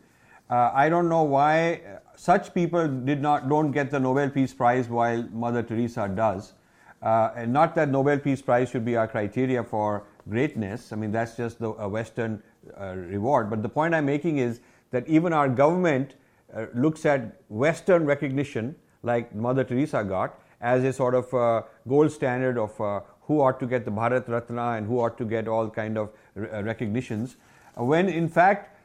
I 0.49 0.89
don't 0.89 1.09
know 1.09 1.23
why 1.23 1.81
such 2.15 2.53
people 2.53 2.87
did 2.87 3.21
not 3.21 3.47
don't 3.47 3.71
get 3.71 3.91
the 3.91 3.99
Nobel 3.99 4.29
Peace 4.29 4.53
Prize 4.53 4.89
while 4.89 5.23
Mother 5.31 5.61
Teresa 5.63 6.07
does. 6.07 6.53
Uh, 7.01 7.31
and 7.35 7.53
not 7.53 7.75
that 7.75 7.89
Nobel 7.89 8.19
Peace 8.19 8.41
Prize 8.41 8.69
should 8.69 8.83
be 8.83 8.97
our 8.97 9.07
criteria 9.07 9.63
for 9.63 10.03
greatness. 10.27 10.91
I 10.91 10.97
mean, 10.97 11.11
that's 11.11 11.37
just 11.37 11.59
the, 11.59 11.69
a 11.69 11.87
Western 11.87 12.43
uh, 12.79 12.95
reward. 12.95 13.49
But 13.49 13.63
the 13.63 13.69
point 13.69 13.95
I'm 13.95 14.05
making 14.05 14.39
is 14.39 14.59
that 14.91 15.07
even 15.07 15.31
our 15.31 15.47
government 15.47 16.15
uh, 16.53 16.65
looks 16.73 17.05
at 17.05 17.41
Western 17.47 18.05
recognition, 18.05 18.75
like 19.03 19.33
Mother 19.33 19.63
Teresa 19.63 20.03
got, 20.03 20.37
as 20.59 20.83
a 20.83 20.91
sort 20.91 21.15
of 21.15 21.33
uh, 21.33 21.61
gold 21.87 22.11
standard 22.11 22.57
of 22.57 22.79
uh, 22.81 22.99
who 23.21 23.39
ought 23.39 23.59
to 23.61 23.65
get 23.65 23.85
the 23.85 23.91
Bharat 23.91 24.27
Ratna 24.27 24.71
and 24.71 24.85
who 24.85 24.99
ought 24.99 25.17
to 25.19 25.25
get 25.25 25.47
all 25.47 25.69
kind 25.69 25.97
of 25.97 26.09
uh, 26.37 26.63
recognitions, 26.63 27.37
when 27.75 28.09
in 28.09 28.27
fact 28.27 28.75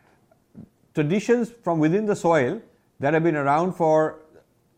traditions 0.95 1.51
from 1.63 1.79
within 1.79 2.07
the 2.07 2.17
soil 2.17 2.61
that 3.01 3.15
have 3.15 3.23
been 3.23 3.37
around 3.37 3.73
for 3.73 4.21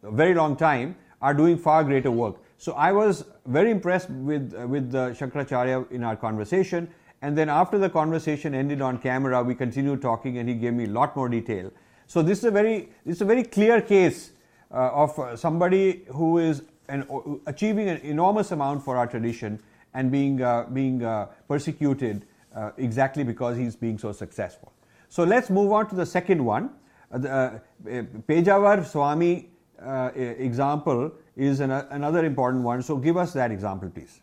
a 0.03 0.11
very 0.11 0.35
long 0.35 0.57
time 0.57 0.97
are 1.21 1.35
doing 1.35 1.59
far 1.59 1.85
greater 1.85 2.11
work. 2.11 2.37
So 2.59 2.73
I 2.73 2.93
was 2.93 3.25
very 3.47 3.71
impressed 3.71 4.11
with 4.11 4.55
uh, 4.55 4.67
with 4.67 4.91
the 4.91 5.11
Shankaracharya 5.11 5.91
in 5.91 6.03
our 6.03 6.17
conversation, 6.17 6.89
and 7.21 7.37
then 7.37 7.49
after 7.49 7.79
the 7.79 7.91
conversation 7.91 8.55
ended 8.55 8.81
on 8.81 8.99
camera, 8.99 9.43
we 9.43 9.55
continued 9.55 10.01
talking, 10.01 10.39
and 10.39 10.49
he 10.49 10.55
gave 10.55 10.73
me 10.73 10.85
a 10.85 10.89
lot 10.89 11.15
more 11.17 11.29
detail. 11.29 11.71
So 12.07 12.23
this 12.23 12.39
is 12.39 12.45
a 12.45 12.51
very 12.51 12.89
this 13.05 13.17
is 13.17 13.23
a 13.23 13.27
very 13.27 13.43
clear 13.43 13.81
case 13.81 14.33
uh, 14.71 14.91
of 15.05 15.19
uh, 15.19 15.37
somebody 15.37 16.05
who 16.09 16.39
is 16.39 16.63
an, 16.89 17.07
achieving 17.47 17.89
an 17.89 17.99
enormous 17.99 18.53
amount 18.53 18.85
for 18.85 18.97
our 18.97 19.07
tradition 19.07 19.61
and 19.95 20.11
being, 20.11 20.43
uh, 20.43 20.65
being 20.73 21.03
uh, 21.03 21.27
persecuted 21.49 22.27
uh, 22.57 22.71
exactly 22.79 23.23
because 23.23 23.57
he's 23.57 23.77
being 23.77 23.99
so 23.99 24.13
successful. 24.13 24.73
So 25.09 25.25
let's 25.25 25.51
move 25.51 25.73
on 25.73 25.89
to 25.91 25.95
the 25.95 26.07
second 26.07 26.45
one. 26.45 26.71
Uh, 27.13 27.19
the, 27.19 27.31
uh, 27.31 28.03
Pejavar 28.29 28.85
Swami 28.85 29.49
uh, 29.81 30.11
example 30.15 31.13
is 31.37 31.61
an, 31.61 31.71
another 31.71 32.25
important 32.25 32.65
one. 32.65 32.83
So 32.83 32.97
give 32.97 33.17
us 33.17 33.33
that 33.35 33.51
example, 33.51 33.91
please. 33.91 34.21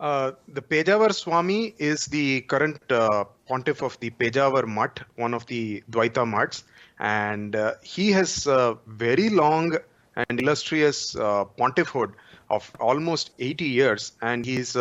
Uh, 0.00 0.32
the 0.48 0.62
Pejavar 0.62 1.14
Swami 1.14 1.74
is 1.78 2.06
the 2.06 2.40
current 2.42 2.80
uh, 2.90 3.24
pontiff 3.46 3.82
of 3.82 4.00
the 4.00 4.08
Pejavar 4.10 4.66
Mutt, 4.66 5.00
one 5.16 5.34
of 5.34 5.44
the 5.46 5.84
Dvaita 5.90 6.26
Mutts, 6.26 6.64
and 6.98 7.54
uh, 7.54 7.74
he 7.82 8.10
has 8.10 8.46
a 8.46 8.78
very 8.86 9.28
long 9.28 9.76
and 10.16 10.40
illustrious 10.40 11.14
uh, 11.16 11.44
pontiffhood 11.58 12.14
of 12.48 12.70
almost 12.80 13.32
80 13.38 13.64
years, 13.66 14.12
and 14.22 14.46
he's 14.46 14.74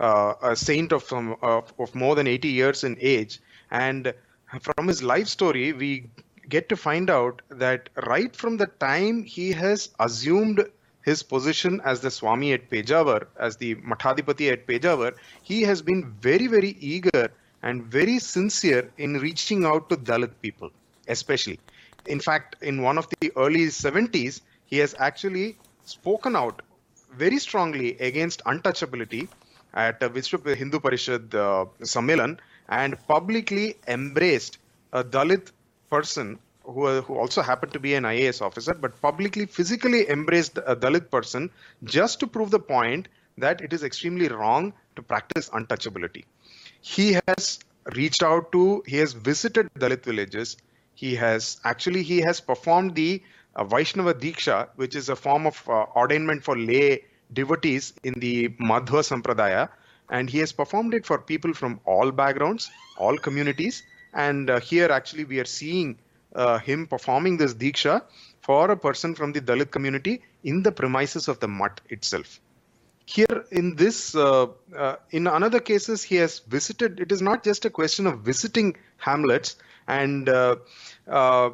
uh, 0.00 0.34
a 0.42 0.56
saint 0.56 0.92
of, 0.92 1.04
some, 1.04 1.36
of 1.42 1.94
more 1.94 2.14
than 2.14 2.26
80 2.26 2.48
years 2.48 2.84
in 2.84 2.96
age. 3.00 3.40
And 3.70 4.12
from 4.60 4.88
his 4.88 5.02
life 5.02 5.28
story, 5.28 5.72
we 5.72 6.10
get 6.48 6.68
to 6.70 6.76
find 6.76 7.10
out 7.10 7.42
that 7.50 7.88
right 8.08 8.34
from 8.34 8.56
the 8.56 8.66
time 8.66 9.22
he 9.22 9.52
has 9.52 9.90
assumed 10.00 10.64
his 11.02 11.22
position 11.22 11.80
as 11.84 12.00
the 12.00 12.10
Swami 12.10 12.52
at 12.52 12.68
Pejavar, 12.70 13.26
as 13.38 13.56
the 13.56 13.74
Mathadipati 13.76 14.50
at 14.52 14.66
Pejavar, 14.66 15.14
he 15.42 15.62
has 15.62 15.80
been 15.80 16.12
very, 16.20 16.46
very 16.46 16.76
eager 16.80 17.30
and 17.62 17.84
very 17.84 18.18
sincere 18.18 18.90
in 18.98 19.14
reaching 19.18 19.64
out 19.64 19.88
to 19.90 19.96
Dalit 19.96 20.32
people, 20.42 20.70
especially. 21.08 21.58
In 22.06 22.20
fact, 22.20 22.56
in 22.62 22.82
one 22.82 22.98
of 22.98 23.06
the 23.20 23.32
early 23.36 23.66
70s, 23.66 24.40
he 24.66 24.78
has 24.78 24.94
actually 24.98 25.56
spoken 25.84 26.36
out 26.36 26.62
very 27.12 27.38
strongly 27.38 27.98
against 27.98 28.42
untouchability 28.44 29.28
at 29.74 30.02
a 30.02 30.10
Vishwa 30.10 30.54
Hindu 30.54 30.80
Parishad 30.80 31.34
uh, 31.34 31.66
Sammelan 31.82 32.38
and 32.68 32.96
publicly 33.06 33.76
embraced 33.88 34.58
a 34.92 35.04
Dalit 35.04 35.50
person 35.88 36.38
who, 36.64 37.00
who 37.00 37.16
also 37.16 37.42
happened 37.42 37.72
to 37.72 37.80
be 37.80 37.94
an 37.94 38.04
IAS 38.04 38.42
officer, 38.42 38.74
but 38.74 39.00
publicly, 39.00 39.46
physically 39.46 40.08
embraced 40.08 40.58
a 40.58 40.76
Dalit 40.76 41.10
person 41.10 41.50
just 41.84 42.20
to 42.20 42.26
prove 42.26 42.50
the 42.50 42.60
point 42.60 43.08
that 43.38 43.60
it 43.60 43.72
is 43.72 43.82
extremely 43.82 44.28
wrong 44.28 44.72
to 44.96 45.02
practice 45.02 45.48
untouchability. 45.50 46.24
He 46.80 47.18
has 47.26 47.58
reached 47.94 48.22
out 48.22 48.52
to, 48.52 48.82
he 48.86 48.96
has 48.98 49.12
visited 49.12 49.68
Dalit 49.74 50.04
villages. 50.04 50.56
He 50.94 51.14
has 51.16 51.60
actually, 51.64 52.02
he 52.02 52.20
has 52.20 52.40
performed 52.40 52.94
the 52.94 53.22
uh, 53.56 53.64
Vaishnava 53.64 54.14
Diksha, 54.14 54.68
which 54.76 54.94
is 54.94 55.08
a 55.08 55.16
form 55.16 55.46
of 55.46 55.56
uh, 55.68 55.86
ordainment 55.96 56.42
for 56.42 56.56
lay 56.56 57.04
devotees 57.32 57.92
in 58.04 58.14
the 58.14 58.48
Madhva 58.60 59.02
Sampradaya. 59.02 59.68
And 60.10 60.28
he 60.28 60.38
has 60.38 60.52
performed 60.52 60.94
it 60.94 61.06
for 61.06 61.18
people 61.18 61.54
from 61.54 61.80
all 61.84 62.10
backgrounds, 62.10 62.70
all 62.98 63.16
communities. 63.16 63.82
And 64.12 64.50
uh, 64.50 64.58
here, 64.60 64.90
actually, 64.90 65.24
we 65.24 65.38
are 65.38 65.44
seeing 65.44 65.98
uh, 66.34 66.58
him 66.58 66.86
performing 66.86 67.36
this 67.36 67.54
diksha 67.54 68.02
for 68.40 68.70
a 68.70 68.76
person 68.76 69.14
from 69.14 69.32
the 69.32 69.40
Dalit 69.40 69.70
community 69.70 70.22
in 70.42 70.62
the 70.62 70.72
premises 70.72 71.28
of 71.28 71.38
the 71.40 71.48
mutt 71.48 71.80
itself. 71.90 72.40
Here, 73.06 73.44
in 73.50 73.74
this, 73.76 74.14
uh, 74.14 74.46
uh, 74.76 74.96
in 75.10 75.26
another 75.26 75.60
cases, 75.60 76.02
he 76.02 76.16
has 76.16 76.40
visited. 76.40 77.00
It 77.00 77.10
is 77.10 77.20
not 77.20 77.42
just 77.42 77.64
a 77.64 77.70
question 77.70 78.06
of 78.06 78.20
visiting 78.20 78.76
hamlets, 78.98 79.56
and 79.88 80.28
uh, 80.28 80.56
uh, 81.08 81.50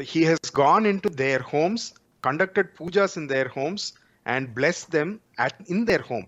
he 0.00 0.22
has 0.22 0.38
gone 0.52 0.86
into 0.86 1.08
their 1.08 1.40
homes, 1.40 1.94
conducted 2.22 2.76
pujas 2.76 3.16
in 3.16 3.26
their 3.26 3.48
homes, 3.48 3.94
and 4.26 4.54
bless 4.54 4.84
them 4.84 5.20
at 5.38 5.54
in 5.66 5.84
their 5.84 6.02
home. 6.02 6.26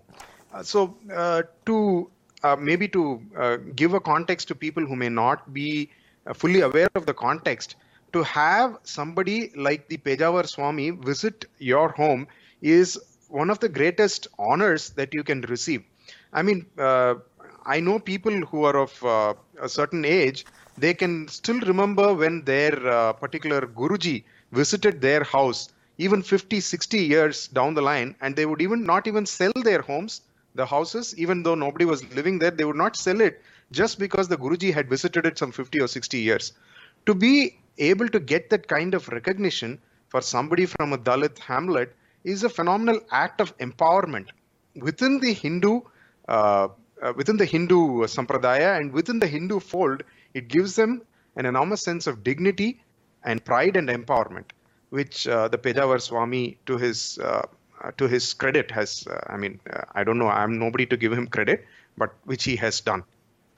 so, 0.62 0.96
to 1.66 2.10
maybe 2.58 2.88
to 2.88 3.02
give 3.76 3.94
a 3.94 4.00
context 4.00 4.48
to 4.48 4.54
people 4.54 4.84
who 4.84 4.96
may 4.96 5.08
not 5.08 5.52
be 5.52 5.90
uh, 6.26 6.32
fully 6.32 6.60
aware 6.60 6.88
of 6.94 7.04
the 7.06 7.14
context, 7.14 7.74
to 8.12 8.22
have 8.22 8.78
somebody 8.84 9.50
like 9.56 9.88
the 9.88 9.96
Pejavar 9.96 10.46
Swami 10.46 10.90
visit 10.90 11.46
your 11.58 11.88
home 11.88 12.28
is 12.60 12.98
one 13.28 13.50
of 13.50 13.58
the 13.58 13.68
greatest 13.68 14.28
honors 14.38 14.90
that 14.90 15.14
you 15.14 15.24
can 15.24 15.40
receive. 15.42 15.82
I 16.32 16.42
mean, 16.42 16.66
uh, 16.78 17.14
I 17.64 17.80
know 17.80 17.98
people 17.98 18.32
who 18.46 18.64
are 18.64 18.76
of 18.76 19.04
uh, 19.04 19.34
a 19.60 19.68
certain 19.68 20.04
age, 20.04 20.44
they 20.78 20.94
can 20.94 21.26
still 21.28 21.60
remember 21.60 22.14
when 22.14 22.44
their 22.44 22.74
uh, 22.86 23.12
particular 23.14 23.62
Guruji 23.62 24.24
visited 24.52 25.00
their 25.00 25.24
house, 25.24 25.70
even 25.98 26.22
50, 26.22 26.60
60 26.60 26.98
years 26.98 27.48
down 27.48 27.74
the 27.74 27.82
line, 27.82 28.16
and 28.20 28.34
they 28.34 28.46
would 28.46 28.62
even 28.62 28.84
not 28.84 29.06
even 29.06 29.26
sell 29.26 29.52
their 29.54 29.82
homes, 29.82 30.22
the 30.54 30.66
houses, 30.66 31.14
even 31.18 31.42
though 31.42 31.54
nobody 31.54 31.84
was 31.84 32.04
living 32.14 32.38
there, 32.38 32.50
they 32.50 32.64
would 32.64 32.76
not 32.76 32.96
sell 32.96 33.20
it 33.20 33.42
just 33.70 33.98
because 33.98 34.28
the 34.28 34.36
Guruji 34.36 34.72
had 34.72 34.88
visited 34.88 35.24
it 35.26 35.38
some 35.38 35.52
50 35.52 35.80
or 35.80 35.88
60 35.88 36.18
years. 36.18 36.52
To 37.06 37.14
be 37.14 37.56
able 37.78 38.08
to 38.08 38.20
get 38.20 38.50
that 38.50 38.68
kind 38.68 38.94
of 38.94 39.08
recognition 39.08 39.78
for 40.08 40.20
somebody 40.20 40.66
from 40.66 40.92
a 40.92 40.98
Dalit 40.98 41.38
hamlet 41.38 41.94
is 42.24 42.44
a 42.44 42.48
phenomenal 42.48 43.00
act 43.10 43.40
of 43.40 43.56
empowerment 43.58 44.28
within 44.76 45.20
the 45.20 45.32
Hindu, 45.32 45.80
uh, 46.28 46.68
uh, 47.02 47.12
within 47.16 47.36
the 47.36 47.46
Hindu 47.46 48.02
sampradaya 48.04 48.78
and 48.78 48.92
within 48.92 49.18
the 49.18 49.26
Hindu 49.26 49.58
fold. 49.60 50.02
It 50.34 50.48
gives 50.48 50.76
them 50.76 51.02
an 51.36 51.46
enormous 51.46 51.82
sense 51.82 52.06
of 52.06 52.22
dignity 52.22 52.82
and 53.24 53.44
pride 53.44 53.76
and 53.76 53.88
empowerment, 53.88 54.44
which 54.92 55.26
uh, 55.26 55.48
the 55.48 55.58
Pejavar 55.58 56.00
Swami, 56.00 56.58
to 56.66 56.76
his 56.76 57.18
uh, 57.18 57.46
to 57.96 58.06
his 58.06 58.34
credit, 58.34 58.70
has. 58.70 59.06
Uh, 59.06 59.18
I 59.34 59.36
mean, 59.36 59.58
uh, 59.72 59.84
I 59.94 60.04
don't 60.04 60.18
know. 60.18 60.28
I'm 60.28 60.58
nobody 60.58 60.86
to 60.86 60.96
give 60.96 61.12
him 61.12 61.26
credit, 61.26 61.64
but 61.96 62.14
which 62.24 62.44
he 62.44 62.56
has 62.56 62.80
done. 62.80 63.04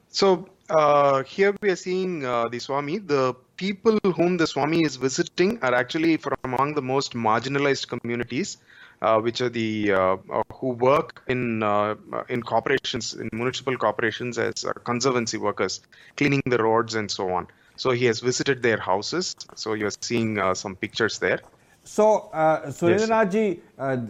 So 0.09 0.49
uh, 0.71 1.25
here 1.25 1.55
we 1.61 1.71
are 1.71 1.77
seeing 1.77 2.25
uh, 2.25 2.49
the 2.49 2.61
Swami. 2.61 2.99
The 2.99 3.35
people 3.57 3.99
whom 4.19 4.37
the 4.37 4.47
Swami 4.47 4.85
is 4.85 4.95
visiting 4.97 5.59
are 5.63 5.75
actually 5.75 6.17
from 6.19 6.37
among 6.45 6.75
the 6.75 6.83
most 6.83 7.15
marginalized 7.15 7.89
communities, 7.89 8.59
uh, 9.03 9.19
which 9.21 9.41
are 9.41 9.49
the 9.49 9.93
uh, 9.93 10.17
uh, 10.33 10.43
who 10.55 10.69
work 10.69 11.23
in 11.27 11.65
uh, 11.65 11.97
in 12.29 12.43
corporations, 12.43 13.15
in 13.15 13.29
municipal 13.33 13.77
corporations 13.77 14.39
as 14.39 14.65
conservancy 14.85 15.37
workers, 15.37 15.81
cleaning 16.17 16.43
the 16.47 16.59
roads 16.59 16.95
and 16.95 17.11
so 17.11 17.31
on. 17.31 17.49
So 17.77 17.91
he 17.91 18.05
has 18.07 18.21
visited 18.21 18.63
their 18.63 18.79
houses. 18.79 19.35
So 19.55 19.75
you 19.75 19.87
are 19.87 19.97
seeing 20.01 20.39
some 20.55 20.77
pictures 20.77 21.19
there. 21.19 21.41
So, 21.83 22.31
uh, 22.33 22.67
Surendranathji, 22.69 23.61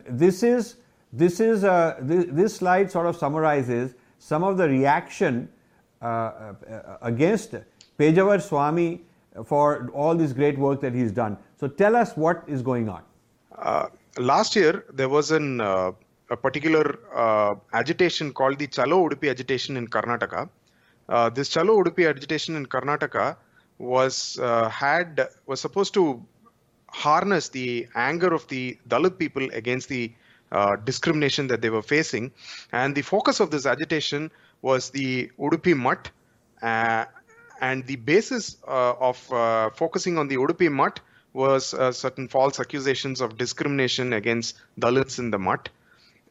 this 0.06 0.42
is 0.42 0.76
this 1.12 1.40
is 1.40 1.62
this, 1.62 2.26
this 2.28 2.56
slide 2.56 2.90
sort 2.90 3.06
of 3.06 3.16
summarizes 3.16 3.94
some 4.18 4.42
of 4.42 4.56
the 4.56 4.68
reaction 4.68 5.48
uh, 6.04 6.06
uh, 6.06 6.98
against 7.02 7.54
Pejavar 7.98 8.40
Swami 8.40 9.00
for 9.44 9.90
all 9.94 10.14
this 10.14 10.32
great 10.32 10.58
work 10.58 10.80
that 10.80 10.92
he's 10.92 11.12
done. 11.12 11.36
So 11.58 11.66
tell 11.66 11.96
us 11.96 12.16
what 12.16 12.42
is 12.46 12.62
going 12.62 12.88
on. 12.88 13.02
Uh, 13.56 13.86
last 14.18 14.54
year, 14.56 14.84
there 14.92 15.08
was 15.08 15.30
an, 15.30 15.60
uh, 15.60 15.92
a 16.30 16.36
particular 16.36 16.98
uh, 17.14 17.54
agitation 17.72 18.32
called 18.32 18.58
the 18.58 18.66
Chalo 18.66 19.08
Udupi 19.08 19.30
agitation 19.30 19.76
in 19.76 19.86
Karnataka. 19.88 20.48
Uh, 21.08 21.30
this 21.30 21.48
Chalo 21.48 21.82
Udupi 21.82 22.08
agitation 22.08 22.56
in 22.56 22.66
Karnataka 22.66 23.36
was 23.78 24.38
had 24.70 25.28
was 25.46 25.60
supposed 25.60 25.94
to 25.94 26.24
harness 26.88 27.48
the 27.48 27.88
anger 27.94 28.32
of 28.32 28.46
the 28.48 28.78
Dalit 28.88 29.18
people 29.18 29.48
against 29.52 29.88
the 29.88 30.12
discrimination 30.84 31.48
that 31.48 31.60
they 31.60 31.70
were 31.70 31.82
facing, 31.82 32.30
and 32.72 32.94
the 32.94 33.02
focus 33.02 33.40
of 33.40 33.50
this 33.50 33.66
agitation 33.66 34.30
was 34.62 34.90
the 34.90 35.30
Udupi 35.38 35.76
Mutt. 35.76 36.10
Uh, 36.62 37.04
and 37.60 37.86
the 37.86 37.96
basis 37.96 38.56
uh, 38.66 38.94
of 38.94 39.32
uh, 39.32 39.70
focusing 39.70 40.18
on 40.18 40.28
the 40.28 40.36
Udupi 40.36 40.70
Mutt 40.70 41.00
was 41.32 41.74
uh, 41.74 41.92
certain 41.92 42.28
false 42.28 42.58
accusations 42.58 43.20
of 43.20 43.36
discrimination 43.36 44.12
against 44.12 44.56
Dalits 44.80 45.18
in 45.18 45.30
the 45.30 45.38
Mutt. 45.38 45.68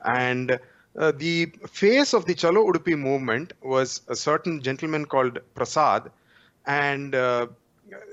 And 0.03 0.59
uh, 0.97 1.11
the 1.15 1.53
face 1.69 2.13
of 2.13 2.25
the 2.25 2.35
Chalo 2.35 2.67
Udupi 2.69 2.97
movement 2.97 3.53
was 3.61 4.01
a 4.07 4.15
certain 4.15 4.61
gentleman 4.61 5.05
called 5.05 5.39
Prasad. 5.55 6.11
And 6.65 7.15
uh, 7.15 7.47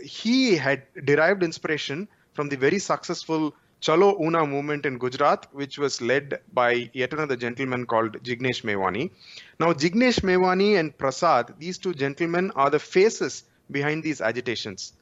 he 0.02 0.56
had 0.56 0.82
derived 1.04 1.42
inspiration 1.42 2.08
from 2.34 2.48
the 2.48 2.56
very 2.56 2.78
successful 2.78 3.54
Chalo 3.80 4.20
Una 4.20 4.46
movement 4.46 4.84
in 4.84 4.98
Gujarat, 4.98 5.46
which 5.52 5.78
was 5.78 6.02
led 6.02 6.40
by 6.52 6.90
yet 6.92 7.12
another 7.14 7.36
gentleman 7.36 7.86
called 7.86 8.22
Jignesh 8.22 8.62
Mevani. 8.62 9.10
Now, 9.58 9.72
Jignesh 9.72 10.20
Mevani 10.20 10.78
and 10.78 10.96
Prasad, 10.96 11.54
these 11.58 11.78
two 11.78 11.94
gentlemen 11.94 12.50
are 12.56 12.68
the 12.68 12.78
faces 12.78 13.44
behind 13.70 14.02
these 14.02 14.20
agitations. 14.20 14.92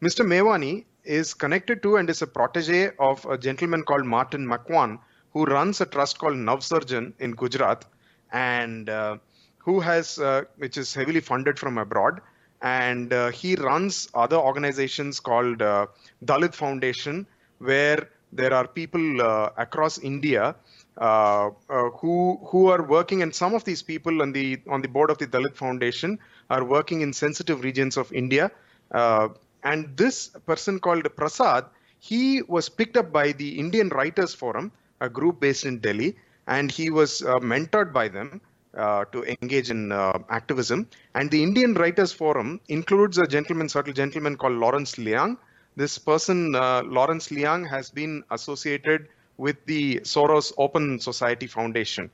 Mr. 0.00 0.24
Mevani 0.24 0.84
is 1.04 1.34
connected 1.34 1.82
to 1.82 1.96
and 1.96 2.08
is 2.08 2.22
a 2.22 2.26
protege 2.26 2.90
of 2.98 3.24
a 3.26 3.36
gentleman 3.36 3.82
called 3.82 4.06
Martin 4.06 4.46
Macwan, 4.46 4.98
who 5.32 5.44
runs 5.44 5.80
a 5.80 5.86
trust 5.86 6.18
called 6.18 6.36
Navsarjan 6.36 7.12
in 7.18 7.32
Gujarat, 7.32 7.84
and 8.32 8.88
uh, 8.88 9.18
who 9.58 9.80
has, 9.80 10.18
uh, 10.18 10.42
which 10.56 10.78
is 10.78 10.94
heavily 10.94 11.20
funded 11.20 11.58
from 11.58 11.76
abroad, 11.76 12.20
and 12.62 13.12
uh, 13.12 13.30
he 13.30 13.56
runs 13.56 14.08
other 14.14 14.36
organizations 14.36 15.20
called 15.20 15.60
uh, 15.60 15.86
Dalit 16.24 16.54
Foundation, 16.54 17.26
where 17.58 18.08
there 18.32 18.54
are 18.54 18.66
people 18.66 19.20
uh, 19.20 19.50
across 19.58 19.98
India 19.98 20.54
uh, 20.98 21.50
uh, 21.70 21.90
who 21.90 22.38
who 22.44 22.68
are 22.68 22.82
working, 22.82 23.22
and 23.22 23.34
some 23.34 23.54
of 23.54 23.64
these 23.64 23.82
people 23.82 24.22
on 24.22 24.32
the 24.32 24.60
on 24.68 24.80
the 24.80 24.88
board 24.88 25.10
of 25.10 25.18
the 25.18 25.26
Dalit 25.26 25.56
Foundation 25.56 26.18
are 26.50 26.64
working 26.64 27.00
in 27.00 27.12
sensitive 27.12 27.62
regions 27.64 27.96
of 27.96 28.12
India. 28.12 28.50
Uh, 28.90 29.28
and 29.64 29.96
this 29.96 30.28
person 30.46 30.78
called 30.78 31.04
Prasad, 31.16 31.64
he 31.98 32.42
was 32.42 32.68
picked 32.68 32.96
up 32.96 33.12
by 33.12 33.32
the 33.32 33.58
Indian 33.58 33.88
Writers 33.90 34.34
Forum, 34.34 34.72
a 35.00 35.08
group 35.08 35.40
based 35.40 35.64
in 35.64 35.78
Delhi, 35.78 36.16
and 36.46 36.70
he 36.70 36.90
was 36.90 37.20
mentored 37.20 37.92
by 37.92 38.08
them. 38.08 38.40
Uh, 38.74 39.04
to 39.12 39.22
engage 39.42 39.68
in 39.68 39.92
uh, 39.92 40.18
activism. 40.30 40.88
And 41.14 41.30
the 41.30 41.42
Indian 41.42 41.74
Writers 41.74 42.10
Forum 42.10 42.58
includes 42.68 43.18
a 43.18 43.26
gentleman, 43.26 43.68
subtle 43.68 43.92
gentleman 43.92 44.38
called 44.38 44.54
Lawrence 44.54 44.96
Liang. 44.96 45.36
This 45.76 45.98
person, 45.98 46.54
uh, 46.54 46.82
Lawrence 46.82 47.30
Liang, 47.30 47.66
has 47.66 47.90
been 47.90 48.24
associated 48.30 49.08
with 49.36 49.62
the 49.66 50.00
Soros 50.00 50.54
Open 50.56 50.98
Society 50.98 51.46
Foundation 51.46 52.10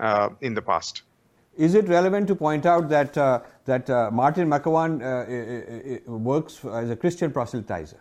uh, 0.00 0.30
in 0.40 0.54
the 0.54 0.62
past. 0.62 1.02
Is 1.58 1.74
it 1.74 1.86
relevant 1.88 2.26
to 2.28 2.34
point 2.34 2.64
out 2.64 2.88
that 2.88 3.18
uh, 3.18 3.40
that 3.66 3.90
Martin 4.10 4.48
Macwan 4.48 5.00
works 6.06 6.64
as 6.64 6.88
a 6.88 6.96
Christian 6.96 7.30
proselytizer? 7.30 8.00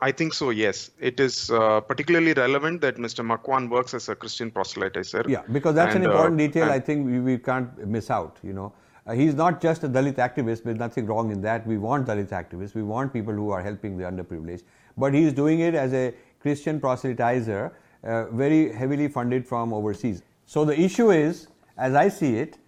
I 0.00 0.12
think 0.12 0.32
so, 0.32 0.50
yes. 0.50 0.90
It 1.00 1.18
is 1.18 1.50
uh, 1.50 1.80
particularly 1.80 2.32
relevant 2.32 2.80
that 2.82 2.96
Mr. 2.96 3.26
Macwan 3.26 3.68
works 3.68 3.94
as 3.94 4.08
a 4.08 4.14
Christian 4.14 4.50
proselytizer. 4.50 5.28
Yeah, 5.28 5.42
because 5.50 5.74
that's 5.74 5.94
and, 5.96 6.04
an 6.04 6.10
important 6.10 6.40
uh, 6.40 6.46
detail 6.46 6.70
I 6.70 6.78
think 6.78 7.06
we, 7.06 7.18
we, 7.18 7.38
can't 7.38 7.86
miss 7.86 8.10
out, 8.10 8.38
you 8.42 8.52
know. 8.52 8.72
Uh, 9.06 9.14
he's 9.14 9.34
not 9.34 9.60
just 9.60 9.82
a 9.84 9.88
Dalit 9.88 10.14
activist, 10.14 10.62
there's 10.62 10.78
nothing 10.78 11.06
wrong 11.06 11.32
in 11.32 11.40
that. 11.40 11.66
We 11.66 11.78
want 11.78 12.06
Dalit 12.06 12.28
activists, 12.28 12.74
we 12.74 12.82
want 12.82 13.12
people 13.12 13.34
who 13.34 13.50
are 13.50 13.62
helping 13.62 13.96
the 13.96 14.04
underprivileged. 14.04 14.62
But 14.96 15.14
he's 15.14 15.32
doing 15.32 15.60
it 15.60 15.74
as 15.74 15.92
a 15.92 16.14
Christian 16.40 16.80
proselytizer, 16.80 17.72
uh, 18.04 18.26
very 18.26 18.72
heavily 18.72 19.08
funded 19.08 19.46
from 19.46 19.72
overseas. 19.72 20.22
So 20.46 20.64
the 20.64 20.78
issue 20.78 21.10
is, 21.10 21.48
as 21.76 21.94
I 21.94 22.08
see 22.08 22.36
it, 22.36 22.58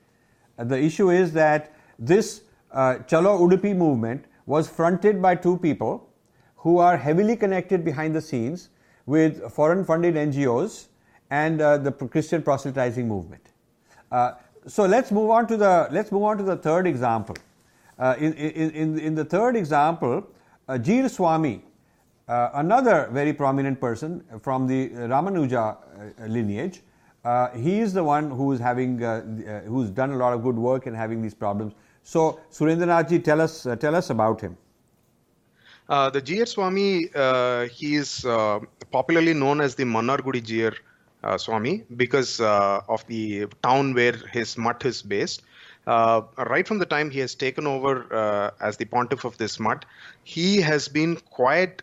uh, 0.59 0.65
the 0.65 0.79
issue 0.79 1.11
is 1.11 1.33
that 1.35 1.75
this 1.99 2.43
uh, 2.73 2.97
Chalo 3.07 3.39
Udupi 3.39 3.77
movement 3.77 4.25
was 4.47 4.69
fronted 4.69 5.23
by 5.23 5.37
two 5.37 5.57
people 5.59 6.10
who 6.61 6.79
are 6.79 6.97
heavily 6.97 7.37
connected 7.37 7.85
behind 7.85 8.15
the 8.15 8.21
scenes 8.21 8.69
with 9.07 9.51
foreign 9.53 9.85
funded 9.85 10.15
NGOs 10.15 10.89
and 11.31 11.61
uh, 11.61 11.79
the 11.79 11.93
Christian 11.93 12.43
proselytizing 12.43 13.09
movement. 13.09 13.51
Uh, 14.13 14.33
so 14.67 14.85
let's 14.85 15.11
move 15.11 15.31
on 15.31 15.47
to 15.47 15.57
the 15.57 15.89
let's 15.91 16.13
move 16.13 16.23
on 16.23 16.37
to 16.37 16.43
the 16.43 16.57
third 16.57 16.87
example. 16.87 17.37
Uh, 17.99 18.15
in, 18.19 18.33
in, 18.35 18.71
in, 18.71 18.99
in, 18.99 19.15
the 19.15 19.25
third 19.25 19.57
example, 19.57 20.27
uh, 20.69 20.79
Jeer 20.79 21.09
Swami, 21.09 21.63
uh, 22.29 22.51
another 22.55 23.09
very 23.13 23.33
prominent 23.33 23.79
person 23.81 24.25
from 24.41 24.67
the 24.67 24.89
Ramanuja 24.89 25.77
uh, 25.77 26.27
lineage, 26.27 26.81
uh, 27.25 27.51
he 27.51 27.81
is 27.81 27.93
the 27.93 28.03
one 28.03 28.31
who 28.31 28.53
is 28.53 28.61
having 28.61 28.99
who's 29.67 29.91
done 29.91 30.13
a 30.13 30.17
lot 30.17 30.33
of 30.33 30.43
good 30.43 30.57
work 30.57 30.87
and 30.87 30.97
having 30.97 31.21
these 31.23 31.35
problems. 31.35 31.75
So 32.03 32.41
Surendranath 32.51 33.23
tell 33.25 33.41
us 33.41 33.67
tell 33.79 33.95
us 33.95 34.11
about 34.11 34.41
him. 34.41 34.57
Uh, 35.91 36.09
the 36.09 36.21
Jeer 36.23 36.47
Swami, 36.47 37.09
uh, 37.17 37.67
he 37.67 37.97
is 37.97 38.25
uh, 38.25 38.61
popularly 38.93 39.35
known 39.35 39.61
as 39.61 39.75
the 39.75 39.83
Mannargudi 39.83 40.41
Jeer 40.41 40.73
uh, 41.25 41.37
Swami 41.37 41.83
because 41.97 42.41
uh, 42.41 42.81
of 42.89 43.05
the 43.09 43.47
town 43.65 43.93
where 43.95 44.13
his 44.33 44.57
mutt 44.57 44.85
is 44.85 45.03
based. 45.03 45.43
Uh, 45.89 46.23
right 46.47 46.69
from 46.69 46.79
the 46.79 46.87
time 46.87 47.11
he 47.11 47.19
has 47.19 47.35
taken 47.35 47.67
over 47.67 48.53
as 48.61 48.77
the 48.77 48.85
pontiff 48.85 49.25
of 49.25 49.37
this 49.39 49.59
mutt, 49.59 49.85
he 50.23 50.61
has 50.61 50.87
been 50.87 51.17
quite 51.17 51.83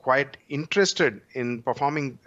quite 0.00 0.36
interested 0.48 1.20
in 1.34 1.62
performing 1.62 2.18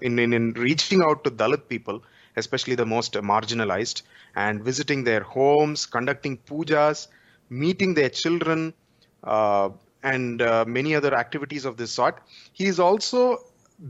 in, 0.00 0.18
in, 0.18 0.32
in 0.32 0.52
reaching 0.54 1.00
out 1.02 1.22
to 1.22 1.30
Dalit 1.30 1.68
people, 1.68 2.02
especially 2.36 2.74
the 2.74 2.86
most 2.86 3.12
marginalized, 3.12 4.02
and 4.34 4.64
visiting 4.64 5.04
their 5.04 5.20
homes, 5.20 5.86
conducting 5.86 6.38
pujas, 6.38 7.06
meeting 7.50 7.94
their 7.94 8.08
children, 8.08 8.72
uh, 8.72 8.87
and 9.24 10.42
uh, 10.42 10.64
many 10.66 10.94
other 10.94 11.14
activities 11.14 11.64
of 11.64 11.76
this 11.76 11.90
sort. 11.90 12.22
He's 12.52 12.78
also 12.78 13.38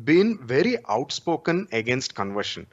been 0.04 0.38
very 0.38 0.78
outspoken 0.88 1.68
against 1.72 2.14
conversion, 2.14 2.66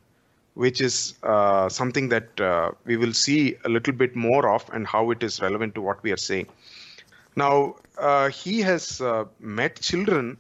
which 0.54 0.82
is 0.82 1.16
uh, 1.24 1.70
something 1.70 2.10
that 2.10 2.40
uh, 2.40 2.72
we 2.86 2.98
will 2.98 3.14
see 3.14 3.56
a 3.66 3.70
little 3.70 3.94
bit 3.94 4.16
more 4.16 4.50
of 4.50 4.70
and 4.74 4.86
how 4.88 5.12
it 5.12 5.24
is 5.24 5.42
relevant 5.42 5.76
to 5.76 5.82
what 5.82 6.02
we 6.04 6.12
are 6.12 6.18
saying. 6.18 6.48
Now, 7.36 7.76
uh, 7.98 8.30
he 8.30 8.62
has 8.62 9.02
uh, 9.02 9.26
met 9.40 9.80
children 9.82 10.38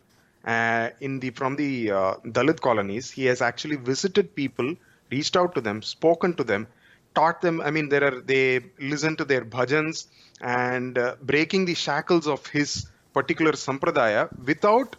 in 1.02 1.20
the 1.20 1.32
from 1.32 1.56
the 1.56 1.88
Dalit 2.36 2.62
colonies. 2.62 3.10
He 3.10 3.26
has 3.26 3.42
actually 3.42 3.78
visited 3.78 4.36
people, 4.36 4.76
reached 5.12 5.36
out 5.36 5.56
to 5.56 5.62
them, 5.62 5.82
spoken 5.82 6.36
to 6.36 6.44
them, 6.44 6.68
taught 7.16 7.42
them. 7.42 7.62
I 7.62 7.72
mean, 7.72 7.90
there 7.90 8.04
are 8.04 8.22
they 8.22 8.62
listen 8.80 9.16
to 9.16 9.26
their 9.26 9.44
bhajans 9.44 10.06
and 10.42 10.98
uh, 10.98 11.16
breaking 11.22 11.66
the 11.66 11.74
shackles 11.74 12.28
of 12.28 12.46
his 12.48 12.88
particular 13.14 13.54
sampradaya 13.54 14.30
without 14.46 14.96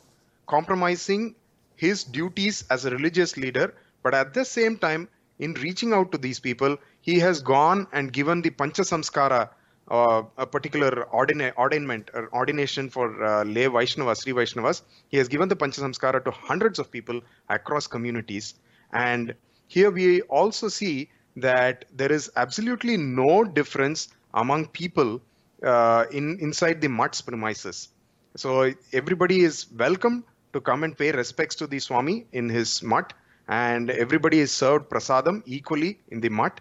compromising 0.46 1.34
his 1.76 2.04
duties 2.04 2.64
as 2.70 2.84
a 2.84 2.90
religious 2.90 3.36
leader. 3.36 3.74
But 4.02 4.14
at 4.14 4.34
the 4.34 4.44
same 4.44 4.78
time, 4.78 5.08
in 5.38 5.52
reaching 5.54 5.92
out 5.92 6.12
to 6.12 6.18
these 6.18 6.40
people, 6.40 6.78
he 7.00 7.18
has 7.18 7.40
gone 7.40 7.86
and 7.92 8.12
given 8.12 8.40
the 8.40 8.50
Pancha 8.50 8.82
Samskara, 8.82 9.50
uh, 9.90 10.22
a 10.38 10.46
particular 10.46 11.06
ordina- 11.12 11.52
or 11.56 12.28
ordination 12.32 12.88
for 12.88 13.22
uh, 13.22 13.44
lay 13.44 13.66
Vaishnavas, 13.66 14.22
Sri 14.22 14.32
Vaishnavas. 14.32 14.82
He 15.08 15.18
has 15.18 15.28
given 15.28 15.48
the 15.48 15.56
Pancha 15.56 15.80
Samskara 15.82 16.24
to 16.24 16.30
hundreds 16.30 16.78
of 16.78 16.90
people 16.90 17.20
across 17.48 17.86
communities. 17.86 18.54
And 18.92 19.34
here 19.68 19.90
we 19.90 20.22
also 20.22 20.68
see 20.68 21.10
that 21.36 21.84
there 21.94 22.10
is 22.12 22.30
absolutely 22.36 22.96
no 22.96 23.44
difference 23.44 24.08
among 24.36 24.66
people 24.66 25.20
uh, 25.62 26.04
in 26.12 26.38
inside 26.40 26.80
the 26.80 26.88
mutt's 26.88 27.20
premises. 27.22 27.88
So 28.36 28.72
everybody 28.92 29.40
is 29.40 29.66
welcome 29.84 30.24
to 30.52 30.60
come 30.60 30.84
and 30.84 30.96
pay 30.96 31.10
respects 31.10 31.56
to 31.56 31.66
the 31.66 31.78
Swami 31.78 32.26
in 32.32 32.48
his 32.48 32.82
mutt, 32.82 33.14
and 33.48 33.90
everybody 33.90 34.40
is 34.40 34.52
served 34.52 34.90
prasadam 34.90 35.42
equally 35.46 35.98
in 36.08 36.20
the 36.20 36.28
mutt. 36.28 36.60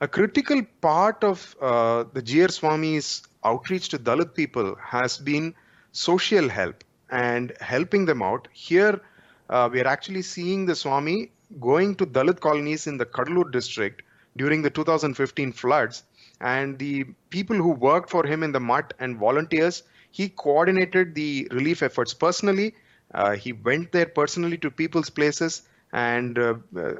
A 0.00 0.06
critical 0.06 0.62
part 0.80 1.24
of 1.24 1.56
uh, 1.60 2.04
the 2.12 2.22
Jeer 2.22 2.48
Swami's 2.48 3.22
outreach 3.44 3.88
to 3.88 3.98
Dalit 3.98 4.34
people 4.34 4.76
has 4.80 5.18
been 5.18 5.54
social 5.92 6.48
help 6.48 6.84
and 7.10 7.52
helping 7.60 8.04
them 8.04 8.22
out. 8.22 8.48
Here, 8.52 9.00
uh, 9.48 9.68
we 9.72 9.80
are 9.80 9.86
actually 9.86 10.22
seeing 10.22 10.66
the 10.66 10.76
Swami 10.76 11.32
going 11.60 11.94
to 11.96 12.06
Dalit 12.06 12.40
colonies 12.40 12.86
in 12.86 12.98
the 12.98 13.06
Cuddalore 13.06 13.50
district 13.50 14.02
during 14.36 14.62
the 14.62 14.70
2015 14.70 15.52
floods 15.52 16.04
and 16.40 16.78
the 16.78 17.04
people 17.30 17.56
who 17.56 17.70
worked 17.70 18.10
for 18.10 18.26
him 18.26 18.42
in 18.42 18.52
the 18.52 18.60
mutt 18.60 18.94
and 18.98 19.16
volunteers 19.16 19.82
he 20.10 20.28
coordinated 20.30 21.14
the 21.14 21.46
relief 21.50 21.82
efforts 21.82 22.14
personally. 22.14 22.74
Uh, 23.12 23.34
he 23.36 23.52
went 23.52 23.92
there 23.92 24.06
personally 24.06 24.56
to 24.58 24.70
people's 24.70 25.10
places 25.10 25.62
and 25.92 26.38
uh, 26.38 26.54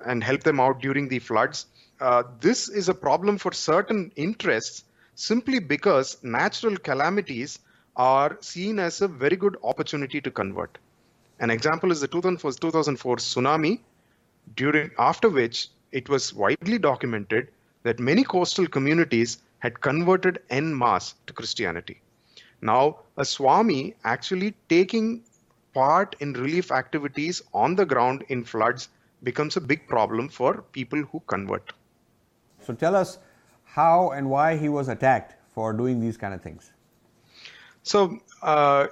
and 0.05 0.23
helped 0.23 0.45
them 0.45 0.61
out 0.61 0.81
during 0.81 1.09
the 1.09 1.19
floods. 1.19 1.67
Uh, 2.01 2.23
this 2.41 2.69
is 2.69 2.91
a 2.91 2.95
problem 2.95 3.39
for 3.39 3.53
certain 3.53 4.13
interests 4.17 4.85
simply 5.15 5.59
because 5.59 6.19
natural 6.23 6.77
calamities 6.77 7.59
are 7.97 8.37
seen 8.41 8.79
as 8.79 9.01
a 9.01 9.09
very 9.09 9.37
good 9.37 9.57
opportunity 9.65 10.21
to 10.21 10.31
convert. 10.31 10.77
An 11.41 11.51
example 11.51 11.91
is 11.91 12.01
the 12.03 12.09
2004, 12.09 12.53
2004 12.53 13.17
tsunami 13.17 13.81
during 14.55 14.91
after 14.99 15.31
which 15.31 15.69
it 15.91 16.09
was 16.11 16.35
widely 16.35 16.79
documented 16.79 17.49
that 17.87 18.01
many 18.01 18.25
coastal 18.25 18.67
communities 18.67 19.39
had 19.61 19.81
converted 19.81 20.43
en 20.51 20.77
masse 20.77 21.15
to 21.27 21.33
Christianity. 21.33 22.01
Now, 22.61 22.99
a 23.17 23.25
Swami 23.25 23.95
actually 24.05 24.55
taking 24.69 25.23
part 25.73 26.17
in 26.21 26.33
relief 26.33 26.73
activities 26.73 27.43
on 27.55 27.77
the 27.77 27.87
ground 27.87 28.25
in 28.29 28.43
floods 28.45 28.89
becomes 29.23 29.57
a 29.57 29.61
big 29.61 29.87
problem 29.89 30.29
for 30.29 30.63
people 30.73 31.03
who 31.13 31.23
convert. 31.27 31.73
So, 32.61 32.75
tell 32.75 32.97
us 32.97 33.19
how 33.65 34.11
and 34.11 34.31
why 34.31 34.57
he 34.57 34.69
was 34.69 34.89
attacked 34.89 35.35
for 35.55 35.73
doing 35.73 36.01
these 36.01 36.17
kind 36.17 36.35
of 36.35 36.43
things. 36.43 36.73
So, 37.83 38.19
uh, 38.43 38.89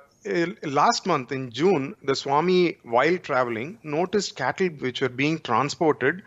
last 0.62 1.06
month 1.06 1.32
in 1.32 1.50
June, 1.50 1.96
the 2.04 2.14
Swami, 2.14 2.78
while 2.84 3.18
traveling, 3.18 3.78
noticed 3.82 4.36
cattle 4.36 4.68
which 4.68 5.00
were 5.00 5.08
being 5.08 5.40
transported 5.40 6.22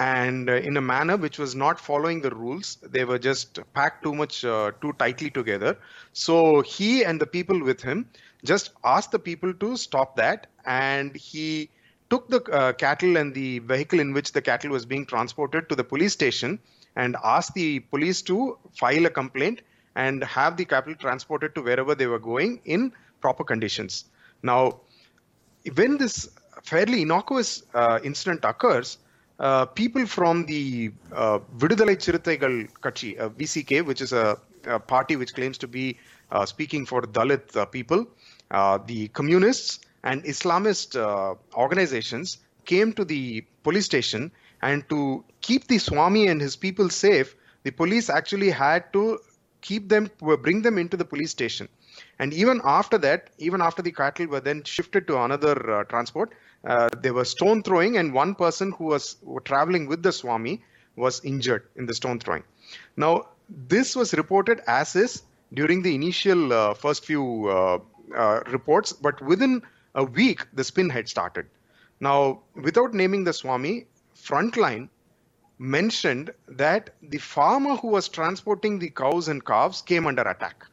and 0.00 0.48
uh, 0.48 0.54
in 0.54 0.78
a 0.78 0.80
manner 0.80 1.16
which 1.16 1.38
was 1.38 1.54
not 1.54 1.78
following 1.78 2.22
the 2.22 2.30
rules. 2.30 2.78
They 2.82 3.04
were 3.04 3.18
just 3.18 3.60
packed 3.74 4.02
too 4.02 4.14
much, 4.14 4.44
uh, 4.44 4.72
too 4.80 4.94
tightly 4.94 5.30
together. 5.30 5.76
So 6.14 6.62
he 6.62 7.04
and 7.04 7.20
the 7.20 7.26
people 7.26 7.62
with 7.62 7.82
him 7.82 8.08
just 8.42 8.70
asked 8.82 9.12
the 9.12 9.18
people 9.18 9.52
to 9.54 9.76
stop 9.76 10.16
that, 10.16 10.46
and 10.64 11.14
he 11.14 11.70
took 12.08 12.28
the 12.28 12.42
uh, 12.44 12.72
cattle 12.72 13.18
and 13.18 13.34
the 13.34 13.58
vehicle 13.60 14.00
in 14.00 14.14
which 14.14 14.32
the 14.32 14.42
cattle 14.42 14.70
was 14.70 14.86
being 14.86 15.04
transported 15.04 15.68
to 15.68 15.76
the 15.76 15.84
police 15.84 16.14
station 16.14 16.58
and 16.96 17.16
asked 17.22 17.54
the 17.54 17.80
police 17.80 18.22
to 18.22 18.58
file 18.72 19.06
a 19.06 19.10
complaint 19.10 19.60
and 19.96 20.24
have 20.24 20.56
the 20.56 20.64
cattle 20.64 20.94
transported 20.94 21.54
to 21.54 21.62
wherever 21.62 21.94
they 21.94 22.06
were 22.06 22.18
going 22.18 22.60
in 22.64 22.92
proper 23.20 23.44
conditions. 23.44 24.06
Now, 24.42 24.80
when 25.74 25.98
this 25.98 26.30
fairly 26.64 27.02
innocuous 27.02 27.62
uh, 27.74 28.00
incident 28.02 28.40
occurs, 28.44 28.98
people 29.74 30.06
from 30.06 30.44
the 30.46 30.92
uh, 31.12 31.38
Viduthalai 31.56 31.96
Chiruthaigal 31.96 32.70
Katchi, 32.82 33.18
uh, 33.18 33.30
VCK, 33.30 33.84
which 33.84 34.00
is 34.00 34.12
a, 34.12 34.38
a, 34.64 34.78
party 34.78 35.16
which 35.16 35.34
claims 35.34 35.56
to 35.58 35.68
be 35.68 35.96
uh, 36.30 36.44
speaking 36.44 36.84
for 36.84 37.02
Dalit 37.02 37.56
uh, 37.56 37.64
people, 37.64 38.06
uh, 38.50 38.78
the 38.86 39.08
communists 39.08 39.80
and 40.04 40.22
Islamist 40.24 40.96
organizations 41.54 42.38
came 42.64 42.92
to 42.92 43.04
the 43.04 43.44
police 43.62 43.86
station 43.86 44.30
and 44.62 44.88
to 44.90 45.24
keep 45.40 45.66
the 45.68 45.78
Swami 45.78 46.28
and 46.28 46.40
his 46.40 46.56
people 46.56 46.90
safe, 46.90 47.34
the 47.62 47.70
police 47.70 48.10
actually 48.10 48.50
had 48.50 48.92
to 48.92 49.20
keep 49.62 49.88
them, 49.88 50.10
bring 50.42 50.62
them 50.62 50.78
into 50.78 50.96
the 50.96 51.04
police 51.04 51.30
station. 51.30 51.68
And 52.18 52.32
even 52.32 52.60
after 52.64 52.98
that, 52.98 53.30
even 53.38 53.60
after 53.60 53.82
the 53.82 53.92
cattle 53.92 54.26
were 54.26 54.40
then 54.40 54.62
shifted 54.64 55.06
to 55.08 55.22
another 55.22 55.70
uh, 55.70 55.84
transport, 55.84 56.32
uh, 56.64 56.88
there 57.02 57.14
was 57.14 57.30
stone 57.30 57.62
throwing, 57.62 57.96
and 57.96 58.12
one 58.12 58.34
person 58.34 58.72
who 58.72 58.84
was 58.84 59.16
traveling 59.44 59.86
with 59.86 60.02
the 60.02 60.12
Swami 60.12 60.62
was 60.96 61.24
injured 61.24 61.66
in 61.76 61.86
the 61.86 61.94
stone 61.94 62.18
throwing. 62.18 62.44
Now, 62.96 63.28
this 63.48 63.96
was 63.96 64.14
reported 64.14 64.60
as 64.66 64.94
is 64.94 65.22
during 65.54 65.82
the 65.82 65.94
initial 65.94 66.52
uh, 66.52 66.74
first 66.74 67.04
few 67.04 67.48
uh, 67.48 67.78
uh, 68.14 68.40
reports, 68.48 68.92
but 68.92 69.20
within 69.22 69.62
a 69.94 70.04
week, 70.04 70.46
the 70.52 70.64
spin 70.64 70.88
had 70.88 71.08
started. 71.08 71.46
Now, 72.00 72.40
without 72.54 72.94
naming 72.94 73.24
the 73.24 73.32
Swami, 73.32 73.86
Frontline 74.14 74.88
mentioned 75.58 76.32
that 76.48 76.90
the 77.02 77.18
farmer 77.18 77.76
who 77.76 77.88
was 77.88 78.08
transporting 78.08 78.78
the 78.78 78.90
cows 78.90 79.28
and 79.28 79.44
calves 79.44 79.82
came 79.82 80.06
under 80.06 80.22
attack. 80.22 80.64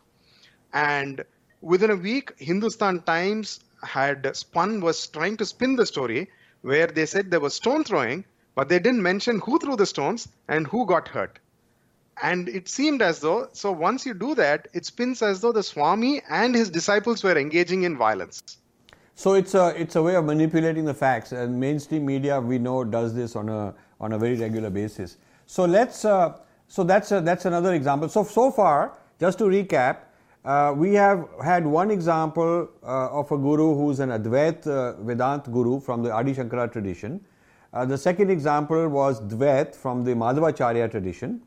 And 0.73 1.23
within 1.61 1.91
a 1.91 1.95
week, 1.95 2.33
Hindustan 2.37 3.01
Times 3.01 3.59
had 3.83 4.35
spun, 4.35 4.81
was 4.81 5.07
trying 5.07 5.37
to 5.37 5.45
spin 5.45 5.75
the 5.75 5.85
story 5.85 6.29
where 6.61 6.87
they 6.87 7.05
said 7.05 7.31
there 7.31 7.39
was 7.39 7.53
stone 7.53 7.83
throwing, 7.83 8.25
but 8.55 8.69
they 8.69 8.79
didn't 8.79 9.01
mention 9.01 9.39
who 9.39 9.59
threw 9.59 9.75
the 9.75 9.85
stones 9.85 10.27
and 10.47 10.67
who 10.67 10.85
got 10.85 11.07
hurt. 11.07 11.39
And 12.21 12.49
it 12.49 12.67
seemed 12.67 13.01
as 13.01 13.19
though, 13.19 13.49
so 13.53 13.71
once 13.71 14.05
you 14.05 14.13
do 14.13 14.33
that, 14.35 14.67
it 14.73 14.85
spins 14.85 15.21
as 15.21 15.41
though 15.41 15.51
the 15.51 15.61
Swami 15.61 16.21
and 16.29 16.55
his 16.55 16.69
disciples 16.69 17.23
were 17.23 17.37
engaging 17.37 17.83
in 17.83 17.95
violence. 17.95 18.41
So 19.13 19.33
it's 19.33 19.55
a 19.55 19.73
it's 19.79 19.95
a 19.95 20.01
way 20.01 20.15
of 20.15 20.25
manipulating 20.25 20.85
the 20.85 20.93
facts, 20.93 21.31
and 21.31 21.59
mainstream 21.59 22.05
media 22.05 22.39
we 22.39 22.59
know 22.59 22.83
does 22.83 23.15
this 23.15 23.35
on 23.35 23.49
a 23.49 23.73
on 23.99 24.13
a 24.13 24.17
very 24.19 24.35
regular 24.35 24.69
basis. 24.69 25.17
So 25.47 25.65
let's 25.65 26.05
uh, 26.05 26.37
so 26.67 26.83
that's 26.83 27.11
a, 27.11 27.21
that's 27.21 27.45
another 27.45 27.73
example. 27.73 28.09
So 28.09 28.23
so 28.23 28.51
far, 28.51 28.93
just 29.19 29.39
to 29.39 29.45
recap, 29.45 29.97
uh, 30.47 30.71
we 30.71 30.93
have 30.93 31.27
had 31.43 31.67
one 31.67 31.91
example 31.91 32.69
uh, 32.81 33.19
of 33.19 33.29
a 33.33 33.37
guru 33.37 33.75
who's 33.75 33.99
an 33.99 34.11
Advait 34.11 34.65
uh, 34.65 34.93
Vedant 35.03 35.51
guru 35.51 35.77
from 35.77 36.01
the 36.01 36.09
Adi 36.09 36.33
Shankara 36.33 36.71
tradition. 36.71 37.19
Uh, 37.73 37.83
the 37.83 37.97
second 37.97 38.29
example 38.31 38.87
was 38.87 39.19
Dvait 39.19 39.75
from 39.75 40.05
the 40.05 40.13
Madhvacharya 40.13 40.89
tradition. 40.89 41.41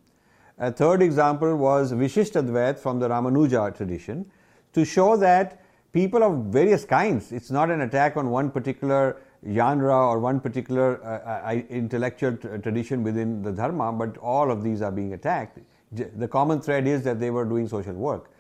A 0.59 0.71
third 0.71 1.01
example 1.01 1.57
was 1.57 1.95
Vishisht 1.95 2.33
Advait 2.33 2.79
from 2.79 3.01
the 3.01 3.09
Ramanuja 3.09 3.75
tradition 3.75 4.31
to 4.75 4.85
show 4.85 5.17
that 5.17 5.63
people 5.95 6.23
of 6.23 6.53
various 6.53 6.85
kinds. 6.85 7.33
It's 7.33 7.51
not 7.51 7.71
an 7.71 7.81
attack 7.81 8.19
on 8.19 8.29
one 8.29 8.51
particular 8.51 9.17
genre 9.51 9.97
or 9.97 10.19
one 10.19 10.41
particular 10.41 11.03
uh, 11.03 11.49
uh 11.49 11.63
intellectual 11.71 12.37
t- 12.37 12.49
tradition 12.63 13.03
within 13.03 13.43
the 13.43 13.51
dharma, 13.51 13.93
but 13.93 14.19
all 14.19 14.51
of 14.51 14.63
these 14.63 14.83
are 14.83 14.93
being 14.93 15.15
attacked. 15.15 15.59
The 15.93 16.29
common 16.29 16.61
thread 16.61 16.87
is 16.87 17.03
that 17.05 17.19
they 17.19 17.31
were 17.31 17.47
doing 17.47 17.67
social 17.67 17.95
work. 17.95 18.31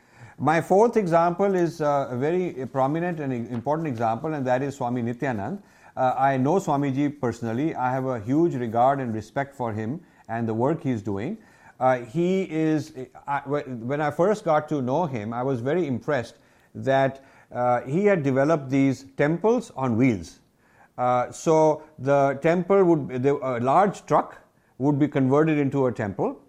My 0.42 0.62
fourth 0.62 0.96
example 0.96 1.54
is 1.54 1.82
uh, 1.82 2.08
a 2.10 2.16
very 2.16 2.66
prominent 2.72 3.20
and 3.20 3.30
important 3.30 3.86
example, 3.86 4.32
and 4.32 4.46
that 4.46 4.62
is 4.62 4.74
Swami 4.74 5.02
Nityanand. 5.02 5.60
Uh, 5.94 6.14
I 6.16 6.38
know 6.38 6.54
Swamiji 6.54 7.20
personally. 7.20 7.74
I 7.74 7.92
have 7.92 8.06
a 8.06 8.18
huge 8.18 8.54
regard 8.54 9.00
and 9.00 9.14
respect 9.14 9.54
for 9.54 9.70
him 9.70 10.00
and 10.30 10.48
the 10.48 10.54
work 10.54 10.82
he's 10.82 11.02
doing. 11.02 11.36
Uh, 11.78 11.98
he 11.98 12.44
is, 12.44 12.94
I, 13.28 13.40
when 13.40 14.00
I 14.00 14.10
first 14.10 14.46
got 14.46 14.66
to 14.70 14.80
know 14.80 15.04
him, 15.04 15.34
I 15.34 15.42
was 15.42 15.60
very 15.60 15.86
impressed 15.86 16.36
that 16.74 17.22
uh, 17.52 17.82
he 17.82 18.06
had 18.06 18.22
developed 18.22 18.70
these 18.70 19.04
temples 19.18 19.70
on 19.76 19.98
wheels. 19.98 20.40
Uh, 20.96 21.30
so 21.30 21.82
the 21.98 22.38
temple 22.40 22.82
would, 22.84 23.22
the, 23.22 23.34
a 23.46 23.60
large 23.60 24.06
truck 24.06 24.38
would 24.78 24.98
be 24.98 25.06
converted 25.06 25.58
into 25.58 25.84
a 25.84 25.92
temple, 25.92 26.40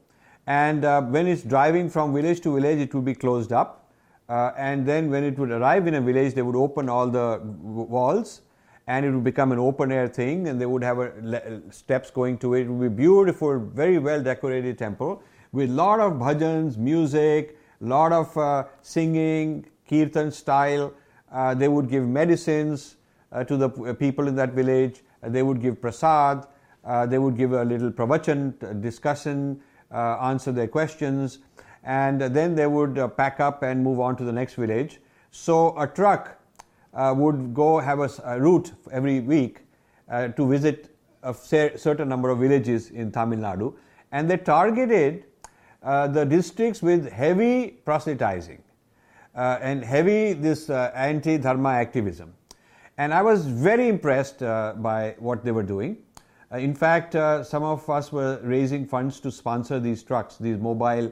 and 0.48 0.86
uh, 0.86 1.02
when 1.02 1.28
it's 1.28 1.44
driving 1.44 1.90
from 1.90 2.14
village 2.14 2.40
to 2.40 2.56
village, 2.56 2.80
it 2.80 2.94
would 2.96 3.04
be 3.04 3.14
closed 3.14 3.52
up. 3.52 3.80
Uh, 4.32 4.54
and 4.58 4.86
then 4.86 5.10
when 5.12 5.26
it 5.26 5.38
would 5.38 5.52
arrive 5.52 5.88
in 5.88 5.96
a 5.96 6.02
village, 6.02 6.34
they 6.34 6.42
would 6.42 6.56
open 6.56 6.88
all 6.88 7.08
the 7.08 7.42
walls 7.44 8.42
and 8.88 9.06
it 9.06 9.12
would 9.12 9.26
become 9.26 9.52
an 9.52 9.60
open 9.60 9.92
air 9.92 10.08
thing 10.08 10.48
and 10.48 10.60
they 10.60 10.66
would 10.66 10.84
have 10.84 11.00
a, 11.00 11.62
steps 11.70 12.10
going 12.10 12.38
to 12.38 12.54
it. 12.54 12.62
It 12.62 12.70
would 12.70 12.96
be 12.96 13.04
beautiful, 13.04 13.60
very 13.60 13.98
well 13.98 14.24
decorated 14.24 14.78
temple 14.78 15.22
with 15.52 15.70
lot 15.70 16.00
of 16.00 16.14
bhajans, 16.14 16.78
music, 16.78 17.58
lot 17.82 18.14
of 18.14 18.38
uh, 18.38 18.64
singing, 18.82 19.66
kirtan 19.90 20.32
style. 20.32 20.94
Uh, 21.30 21.54
they 21.54 21.68
would 21.68 21.90
give 21.90 22.08
medicines 22.08 22.96
uh, 23.34 23.44
to 23.44 23.58
the 23.58 23.70
uh, 23.70 23.94
people 23.94 24.30
in 24.30 24.36
that 24.36 24.54
village. 24.54 25.02
Uh, 25.22 25.28
they 25.28 25.44
would 25.44 25.62
give 25.62 25.82
prasad. 25.82 26.48
They 27.10 27.18
would 27.18 27.36
give 27.36 27.52
a 27.52 27.66
little 27.66 27.92
pravachan, 27.92 28.82
discussion, 28.82 29.62
answer 29.92 30.54
their 30.54 30.68
questions, 30.68 31.40
and 31.84 32.22
then 32.22 32.56
they 32.56 32.68
would 32.68 32.96
pack 33.18 33.40
up 33.40 33.64
and 33.64 33.84
move 33.84 34.00
on 34.00 34.16
to 34.18 34.24
the 34.24 34.32
next 34.32 34.56
village. 34.56 35.00
So 35.32 35.78
a 35.78 35.88
truck 35.88 36.40
would 36.94 37.54
go 37.54 37.80
have 37.80 38.00
a, 38.00 38.10
a 38.26 38.40
route 38.40 38.72
every 38.92 39.20
week 39.20 39.62
to 40.10 40.48
visit 40.48 40.96
a 41.24 41.34
certain 41.34 42.10
number 42.10 42.30
of 42.30 42.40
villages 42.40 42.90
in 42.90 43.12
Tamil 43.12 43.40
Nadu, 43.40 43.76
and 44.12 44.30
they 44.30 44.38
targeted 44.38 45.26
uh, 45.84 46.08
the 46.08 46.26
districts 46.26 46.82
with 46.82 47.10
heavy 47.12 47.70
proselytizing 47.86 48.62
uh, 49.36 49.58
and 49.62 49.84
heavy 49.84 50.34
this 50.34 50.70
uh, 50.70 50.92
anti-dharma 50.96 51.70
activism. 51.70 52.34
And 52.98 53.14
I 53.14 53.22
was 53.22 53.46
very 53.46 53.88
impressed 53.88 54.44
uh, 54.44 54.74
by 54.78 55.16
what 55.18 55.44
they 55.44 55.52
were 55.52 55.64
doing. 55.64 55.98
Uh, 56.52 56.58
in 56.58 56.76
fact, 56.76 57.16
uh, 57.16 57.44
some 57.44 57.64
of 57.64 57.90
us 57.90 58.12
were 58.12 58.40
raising 58.44 58.86
funds 58.86 59.20
to 59.22 59.32
sponsor 59.32 59.80
these 59.80 60.04
trucks, 60.04 60.38
these 60.38 60.58
mobile 60.58 61.08
uh, 61.08 61.10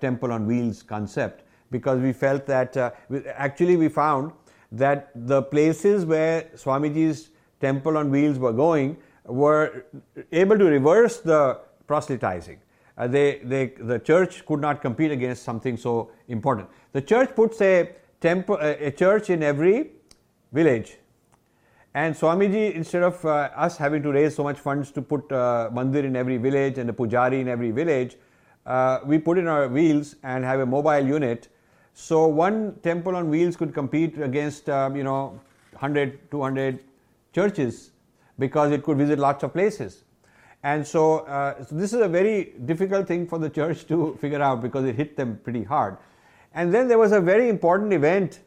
temple 0.00 0.32
on 0.32 0.46
wheels 0.46 0.82
concept, 0.82 1.44
because 1.70 2.00
we 2.00 2.12
felt 2.12 2.46
that 2.46 2.76
we, 3.08 3.26
actually 3.28 3.76
we 3.76 3.88
found 3.88 4.32
that 4.72 5.10
the 5.14 5.42
places 5.42 6.04
where 6.04 6.42
Swamiji's 6.54 7.30
temple 7.60 7.96
on 7.96 8.10
wheels 8.10 8.38
were 8.38 8.52
going 8.52 8.96
were 9.24 9.84
able 10.32 10.58
to 10.58 10.64
reverse 10.64 11.20
the 11.20 11.58
proselytizing. 11.86 12.58
Uh, 12.96 13.06
they, 13.06 13.40
they, 13.44 13.66
the 13.80 13.98
church 13.98 14.44
could 14.46 14.60
not 14.60 14.82
compete 14.82 15.10
against 15.10 15.42
something 15.42 15.76
so 15.76 16.10
important. 16.28 16.68
The 16.92 17.00
church 17.02 17.34
puts 17.34 17.60
a 17.62 17.94
temple, 18.20 18.58
a 18.60 18.90
church 18.90 19.30
in 19.30 19.42
every 19.42 19.92
village. 20.52 20.98
And 21.94 22.14
Swamiji, 22.14 22.74
instead 22.74 23.02
of 23.02 23.24
uh, 23.24 23.50
us 23.56 23.76
having 23.76 24.02
to 24.02 24.12
raise 24.12 24.36
so 24.36 24.44
much 24.44 24.60
funds 24.60 24.92
to 24.92 25.02
put 25.02 25.32
uh, 25.32 25.70
mandir 25.72 26.04
in 26.04 26.14
every 26.14 26.36
village 26.36 26.78
and 26.78 26.88
a 26.90 26.92
pujari 26.92 27.40
in 27.40 27.48
every 27.48 27.70
village, 27.70 28.16
uh, 28.70 29.00
we 29.04 29.18
put 29.18 29.36
in 29.36 29.48
our 29.48 29.66
wheels 29.68 30.14
and 30.22 30.44
have 30.44 30.60
a 30.60 30.66
mobile 30.66 31.04
unit. 31.04 31.48
So 31.92 32.26
one 32.28 32.76
temple 32.82 33.16
on 33.16 33.28
wheels 33.28 33.56
could 33.56 33.74
compete 33.74 34.18
against, 34.18 34.70
um, 34.70 34.96
you 34.96 35.02
know, 35.02 35.40
100, 35.72 36.30
200 36.30 36.78
churches 37.34 37.90
because 38.38 38.70
it 38.70 38.84
could 38.84 38.96
visit 38.96 39.18
lots 39.18 39.42
of 39.42 39.52
places. 39.52 40.04
And 40.62 40.86
so, 40.86 41.20
uh, 41.20 41.64
so 41.64 41.74
this 41.74 41.92
is 41.92 42.00
a 42.00 42.08
very 42.08 42.52
difficult 42.64 43.08
thing 43.08 43.26
for 43.26 43.38
the 43.40 43.50
church 43.50 43.86
to 43.88 44.16
figure 44.20 44.40
out 44.40 44.62
because 44.62 44.84
it 44.84 44.94
hit 44.94 45.16
them 45.16 45.40
pretty 45.42 45.64
hard. 45.64 45.96
And 46.54 46.72
then 46.72 46.86
there 46.86 46.98
was 46.98 47.12
a 47.12 47.20
very 47.20 47.48
important 47.48 47.92
event 47.92 48.40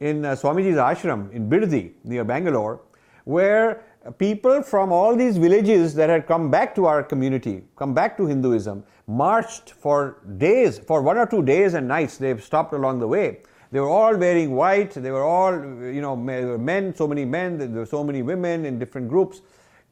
in 0.00 0.24
uh, 0.24 0.32
Swamiji's 0.32 0.76
ashram 0.76 1.30
in 1.32 1.50
Bidadi 1.50 1.92
near 2.04 2.24
Bangalore, 2.24 2.80
where 3.24 3.82
people 4.12 4.62
from 4.62 4.92
all 4.92 5.14
these 5.16 5.36
villages 5.36 5.94
that 5.94 6.08
had 6.08 6.26
come 6.26 6.50
back 6.50 6.74
to 6.74 6.86
our 6.86 7.02
community, 7.02 7.62
come 7.76 7.94
back 7.94 8.16
to 8.16 8.26
Hinduism, 8.26 8.84
marched 9.06 9.70
for 9.72 10.18
days, 10.38 10.78
for 10.78 11.02
one 11.02 11.18
or 11.18 11.26
two 11.26 11.42
days 11.42 11.74
and 11.74 11.86
nights. 11.88 12.16
They've 12.16 12.42
stopped 12.42 12.72
along 12.72 13.00
the 13.00 13.08
way. 13.08 13.38
They 13.70 13.80
were 13.80 13.88
all 13.88 14.16
wearing 14.16 14.54
white. 14.54 14.92
They 14.92 15.10
were 15.10 15.24
all, 15.24 15.52
you 15.52 16.00
know, 16.00 16.16
men, 16.16 16.94
so 16.94 17.06
many 17.06 17.24
men. 17.24 17.58
There 17.58 17.68
were 17.68 17.86
so 17.86 18.02
many 18.02 18.22
women 18.22 18.64
in 18.64 18.78
different 18.78 19.08
groups, 19.08 19.42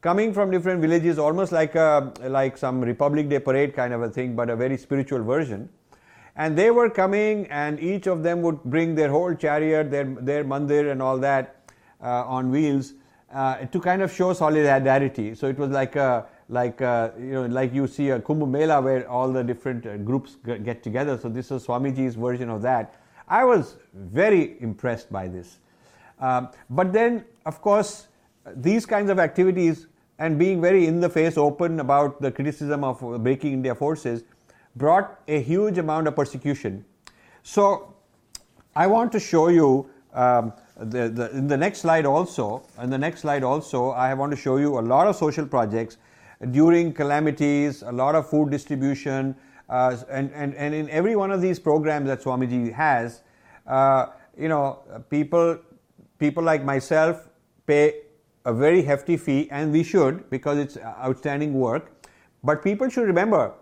coming 0.01 0.33
from 0.33 0.49
different 0.49 0.81
villages, 0.81 1.19
almost 1.19 1.51
like 1.51 1.75
a, 1.75 2.11
like 2.21 2.57
some 2.57 2.81
Republic 2.81 3.29
Day 3.29 3.39
parade 3.39 3.75
kind 3.75 3.93
of 3.93 4.01
a 4.01 4.09
thing, 4.09 4.35
but 4.35 4.49
a 4.49 4.55
very 4.55 4.77
spiritual 4.77 5.23
version. 5.23 5.69
And 6.35 6.57
they 6.57 6.71
were 6.71 6.89
coming, 6.89 7.47
and 7.47 7.79
each 7.79 8.07
of 8.07 8.23
them 8.23 8.41
would 8.43 8.63
bring 8.63 8.95
their 8.95 9.09
whole 9.09 9.35
chariot, 9.35 9.91
their, 9.91 10.05
their 10.05 10.43
mandir, 10.43 10.91
and 10.91 11.01
all 11.01 11.17
that 11.19 11.71
uh, 12.01 12.23
on 12.25 12.51
wheels 12.51 12.93
uh, 13.33 13.57
to 13.65 13.79
kind 13.79 14.01
of 14.01 14.11
show 14.11 14.33
solidarity. 14.33 15.35
So 15.35 15.47
it 15.47 15.57
was 15.57 15.69
like 15.69 15.95
a, 15.95 16.25
like 16.49 16.79
you 16.79 17.33
know 17.33 17.45
like 17.47 17.73
you 17.73 17.87
see 17.87 18.09
a 18.09 18.19
Kumbh 18.19 18.49
Mela 18.49 18.81
where 18.81 19.09
all 19.09 19.31
the 19.31 19.43
different 19.43 19.85
uh, 19.85 19.97
groups 19.97 20.37
get 20.45 20.83
together. 20.83 21.17
So 21.17 21.29
this 21.29 21.49
was 21.49 21.67
Swamiji's 21.67 22.15
version 22.15 22.49
of 22.49 22.61
that. 22.61 22.95
I 23.27 23.43
was 23.43 23.75
very 23.93 24.55
impressed 24.61 25.11
by 25.11 25.27
this. 25.27 25.59
Um, 26.19 26.49
but 26.69 26.93
then, 26.93 27.25
of 27.45 27.61
course, 27.61 28.07
these 28.55 28.85
kinds 28.85 29.09
of 29.09 29.19
activities 29.19 29.87
and 30.19 30.39
being 30.39 30.61
very 30.61 30.87
in 30.87 30.99
the 30.99 31.09
face, 31.09 31.37
open 31.37 31.79
about 31.79 32.21
the 32.21 32.31
criticism 32.31 32.83
of 32.83 33.03
uh, 33.03 33.17
breaking 33.19 33.53
India 33.53 33.75
forces 33.75 34.23
brought 34.75 35.19
a 35.27 35.41
huge 35.41 35.77
amount 35.77 36.07
of 36.07 36.15
persecution. 36.15 36.83
So, 37.43 37.93
I 38.75 38.87
want 38.87 39.11
to 39.11 39.19
show 39.19 39.49
you 39.49 39.89
um, 40.13 40.53
the, 40.79 41.09
the, 41.09 41.31
in 41.31 41.47
the 41.47 41.57
next 41.57 41.79
slide 41.79 42.05
also. 42.05 42.63
In 42.81 42.89
the 42.89 42.97
next 42.97 43.21
slide 43.21 43.43
also, 43.43 43.91
I 43.91 44.13
want 44.13 44.31
to 44.31 44.37
show 44.37 44.57
you 44.57 44.79
a 44.79 44.81
lot 44.81 45.07
of 45.07 45.15
social 45.15 45.45
projects 45.45 45.97
during 46.51 46.93
calamities, 46.93 47.81
a 47.81 47.91
lot 47.91 48.15
of 48.15 48.29
food 48.29 48.51
distribution, 48.51 49.35
uh, 49.69 49.97
and, 50.09 50.31
and, 50.33 50.53
and 50.55 50.73
in 50.73 50.89
every 50.89 51.15
one 51.15 51.31
of 51.31 51.41
these 51.41 51.59
programs 51.59 52.07
that 52.07 52.21
Swamiji 52.21 52.71
has, 52.71 53.21
uh, 53.65 54.07
you 54.37 54.47
know, 54.47 54.79
people, 55.09 55.57
people 56.19 56.43
like 56.43 56.63
myself 56.63 57.27
pay 57.65 58.01
a 58.45 58.53
very 58.53 58.81
hefty 58.81 59.17
fee, 59.17 59.49
and 59.51 59.73
we 59.73 59.83
should 59.83 60.29
because 60.29 60.57
it's 60.57 60.77
outstanding 60.77 61.53
work. 61.53 61.91
But 62.43 62.63
people 62.63 62.87
should 62.87 63.07
remember 63.07 63.53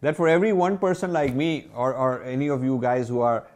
that 0.00 0.16
for 0.16 0.28
every 0.28 0.52
one 0.52 0.78
person 0.78 1.12
like 1.12 1.34
me 1.34 1.68
or, 1.74 1.94
or 1.94 2.22
any 2.22 2.48
of 2.48 2.64
you 2.64 2.78
guys 2.80 3.08
who 3.08 3.20
are 3.20 3.46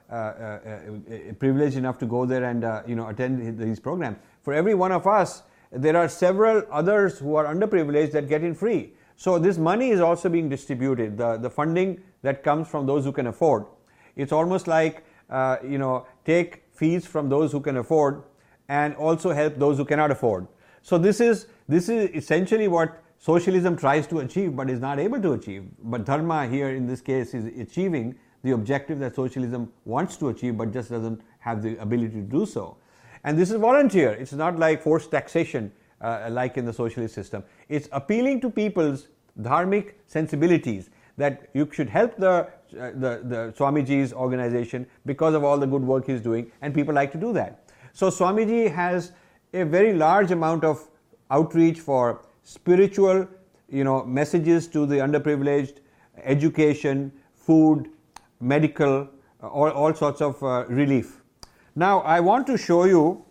privileged 1.38 1.76
enough 1.76 1.98
to 1.98 2.06
go 2.06 2.24
there 2.26 2.44
and 2.44 2.64
uh, 2.64 2.82
you 2.86 2.94
know 2.94 3.08
attend 3.08 3.58
these 3.58 3.80
programs, 3.80 4.18
for 4.42 4.52
every 4.52 4.74
one 4.74 4.92
of 4.92 5.06
us, 5.06 5.42
there 5.70 5.96
are 5.96 6.08
several 6.08 6.62
others 6.70 7.18
who 7.18 7.34
are 7.34 7.46
underprivileged 7.46 8.12
that 8.12 8.28
get 8.28 8.42
in 8.42 8.54
free. 8.54 8.92
So 9.16 9.38
this 9.38 9.58
money 9.58 9.90
is 9.90 10.00
also 10.00 10.28
being 10.28 10.48
distributed. 10.48 11.16
The 11.16 11.36
the 11.36 11.50
funding 11.50 12.00
that 12.22 12.42
comes 12.42 12.68
from 12.68 12.86
those 12.86 13.04
who 13.04 13.12
can 13.12 13.26
afford. 13.28 13.66
It's 14.16 14.32
almost 14.32 14.66
like 14.66 15.04
uh, 15.30 15.56
you 15.62 15.78
know 15.78 16.06
take 16.24 16.62
fees 16.72 17.06
from 17.06 17.28
those 17.28 17.52
who 17.52 17.60
can 17.60 17.76
afford 17.76 18.22
and 18.68 18.94
also 18.96 19.32
help 19.32 19.56
those 19.56 19.76
who 19.78 19.84
cannot 19.84 20.10
afford. 20.10 20.46
So 20.82 20.98
this 20.98 21.20
is 21.20 21.46
this 21.68 21.88
is 21.88 22.10
essentially 22.14 22.68
what 22.68 23.02
socialism 23.18 23.76
tries 23.76 24.06
to 24.08 24.18
achieve 24.20 24.54
but 24.54 24.68
is 24.68 24.80
not 24.80 24.98
able 24.98 25.20
to 25.22 25.32
achieve. 25.32 25.64
But 25.82 26.04
dharma 26.04 26.46
here 26.46 26.70
in 26.70 26.86
this 26.86 27.00
case 27.00 27.34
is 27.34 27.46
achieving 27.58 28.16
the 28.44 28.52
objective 28.52 28.98
that 29.00 29.16
socialism 29.16 29.72
wants 29.84 30.16
to 30.18 30.28
achieve 30.28 30.56
but 30.56 30.72
just 30.72 30.90
doesn't 30.90 31.20
have 31.40 31.62
the 31.62 31.76
ability 31.78 32.14
to 32.14 32.28
do 32.38 32.46
so. 32.46 32.76
And 33.24 33.38
this 33.38 33.50
is 33.50 33.56
volunteer. 33.56 34.12
It's 34.12 34.34
not 34.34 34.58
like 34.58 34.82
forced 34.82 35.10
taxation 35.10 35.72
uh, 36.00 36.28
like 36.30 36.58
in 36.58 36.66
the 36.66 36.72
socialist 36.72 37.14
system. 37.14 37.42
It's 37.68 37.88
appealing 37.90 38.42
to 38.42 38.50
people's 38.50 39.08
dharmic 39.40 39.94
sensibilities 40.06 40.90
that 41.16 41.48
you 41.54 41.68
should 41.72 41.88
help 41.88 42.16
the, 42.18 42.30
uh, 42.30 42.46
the, 42.72 43.22
the 43.24 43.54
Swamiji's 43.56 44.12
organization 44.12 44.86
because 45.06 45.34
of 45.34 45.42
all 45.42 45.58
the 45.58 45.66
good 45.66 45.82
work 45.82 46.06
he's 46.06 46.20
doing, 46.20 46.50
and 46.60 46.74
people 46.74 46.94
like 46.94 47.12
to 47.12 47.18
do 47.18 47.32
that. 47.32 47.70
So 47.92 48.10
Swamiji 48.10 48.70
has 48.74 49.12
a 49.54 49.64
very 49.64 49.94
large 49.94 50.32
amount 50.32 50.64
of 50.64 50.86
outreach 51.30 51.80
for 51.80 52.22
spiritual, 52.42 53.26
you 53.70 53.84
know, 53.84 54.04
messages 54.04 54.66
to 54.68 54.84
the 54.84 54.96
underprivileged, 54.96 55.76
education, 56.22 57.12
food, 57.34 57.88
medical, 58.44 59.08
uh, 59.42 59.48
all, 59.48 59.70
all 59.70 59.94
sorts 59.94 60.20
of 60.20 60.42
uh, 60.42 60.64
relief. 60.68 61.20
Now, 61.74 62.00
I 62.00 62.20
want 62.20 62.46
to 62.46 62.56
show 62.56 62.84
you 62.84 63.24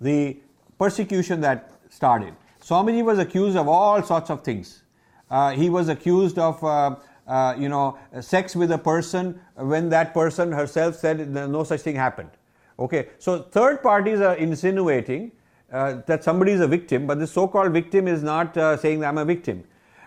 the 0.00 0.36
persecution 0.78 1.40
that 1.42 1.70
started. 1.90 2.34
Swamiji 2.60 3.04
was 3.04 3.18
accused 3.18 3.56
of 3.56 3.68
all 3.68 4.02
sorts 4.02 4.30
of 4.30 4.42
things. 4.42 4.82
Uh, 5.30 5.50
he 5.50 5.68
was 5.68 5.88
accused 5.88 6.38
of, 6.38 6.62
uh, 6.64 6.96
uh, 7.26 7.54
you 7.58 7.68
know, 7.68 7.98
sex 8.20 8.56
with 8.56 8.72
a 8.72 8.78
person 8.78 9.40
when 9.56 9.88
that 9.90 10.14
person 10.14 10.50
herself 10.52 10.96
said 10.96 11.28
no 11.30 11.64
such 11.64 11.82
thing 11.82 11.94
happened. 11.94 12.30
Okay, 12.78 13.08
so 13.18 13.42
third 13.42 13.82
parties 13.82 14.20
are 14.20 14.36
insinuating 14.36 15.32
uh, 15.72 16.00
that 16.06 16.24
somebody 16.24 16.52
is 16.52 16.60
a 16.60 16.66
victim, 16.66 17.06
but 17.06 17.18
the 17.18 17.26
so-called 17.26 17.72
victim 17.72 18.08
is 18.08 18.22
not 18.22 18.54
saying 18.80 19.04
I'm 19.04 19.18
a 19.18 19.24
victim. 19.24 19.64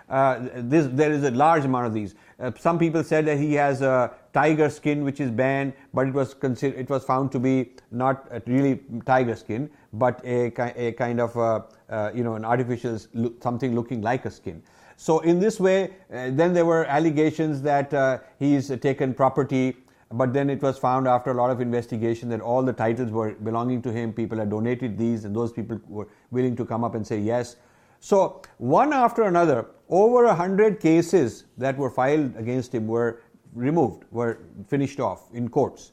This, 0.09 0.87
there 0.91 1.11
is 1.11 1.23
a 1.23 1.31
large 1.31 1.65
amount 1.65 1.87
of 1.87 1.93
these. 1.93 2.15
Uh, 2.41 2.51
some 2.57 2.79
people 2.79 3.03
said 3.03 3.25
that 3.25 3.37
he 3.37 3.53
has 3.53 3.81
a 3.81 4.11
tiger 4.33 4.69
skin, 4.69 5.03
which 5.03 5.19
is 5.19 5.29
banned, 5.29 5.73
but 5.93 6.07
it 6.07 6.13
was 6.13 6.33
considered, 6.33 6.79
it 6.79 6.89
was 6.89 7.03
found 7.03 7.31
to 7.31 7.39
be 7.39 7.71
not 7.91 8.27
really 8.47 8.79
tiger 9.05 9.35
skin, 9.35 9.69
but 9.93 10.19
a, 10.25 10.51
a 10.75 10.91
kind 10.93 11.21
of 11.21 11.37
uh, 11.37 11.61
uh, 11.89 12.11
you 12.15 12.23
know 12.23 12.35
an 12.35 12.43
artificial 12.43 12.97
something 13.41 13.75
looking 13.75 14.01
like 14.01 14.25
a 14.25 14.31
skin. 14.31 14.63
So 14.97 15.19
in 15.19 15.39
this 15.39 15.59
way, 15.59 15.93
then 16.09 16.53
there 16.53 16.65
were 16.65 16.85
allegations 16.85 17.61
that 17.63 18.23
he's 18.39 18.67
taken 18.79 19.13
property 19.13 19.75
but 20.13 20.33
then 20.33 20.49
it 20.49 20.61
was 20.61 20.77
found 20.77 21.07
after 21.07 21.31
a 21.31 21.33
lot 21.33 21.49
of 21.49 21.61
investigation 21.61 22.29
that 22.29 22.41
all 22.41 22.63
the 22.63 22.73
titles 22.73 23.11
were 23.11 23.31
belonging 23.31 23.81
to 23.83 23.91
him. 23.91 24.11
People 24.11 24.39
had 24.39 24.49
donated 24.49 24.97
these, 24.97 25.25
and 25.25 25.35
those 25.35 25.53
people 25.53 25.79
were 25.87 26.07
willing 26.31 26.55
to 26.57 26.65
come 26.65 26.83
up 26.83 26.95
and 26.95 27.05
say 27.05 27.19
yes. 27.19 27.55
So, 28.03 28.41
one 28.57 28.93
after 28.93 29.23
another, 29.23 29.67
over 29.87 30.25
a 30.25 30.33
hundred 30.33 30.79
cases 30.79 31.45
that 31.59 31.77
were 31.77 31.91
filed 31.91 32.35
against 32.35 32.73
him 32.73 32.87
were 32.87 33.21
removed, 33.53 34.05
were 34.09 34.39
finished 34.67 34.99
off 34.99 35.31
in 35.33 35.47
courts. 35.47 35.91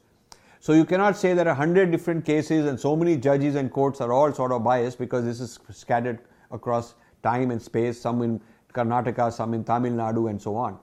So, 0.58 0.72
you 0.72 0.86
cannot 0.86 1.18
say 1.18 1.34
that 1.34 1.46
a 1.46 1.54
hundred 1.54 1.90
different 1.90 2.24
cases 2.24 2.66
and 2.66 2.80
so 2.80 2.96
many 2.96 3.18
judges 3.18 3.56
and 3.56 3.70
courts 3.70 4.00
are 4.00 4.10
all 4.10 4.32
sort 4.32 4.52
of 4.52 4.64
biased 4.64 4.98
because 4.98 5.26
this 5.26 5.38
is 5.38 5.58
scattered 5.70 6.20
across 6.50 6.94
time 7.22 7.50
and 7.50 7.60
space, 7.60 8.00
some 8.00 8.22
in 8.22 8.40
Karnataka, 8.72 9.30
some 9.30 9.52
in 9.52 9.62
Tamil 9.62 9.92
Nadu, 9.92 10.30
and 10.30 10.40
so 10.40 10.56
on. 10.56 10.78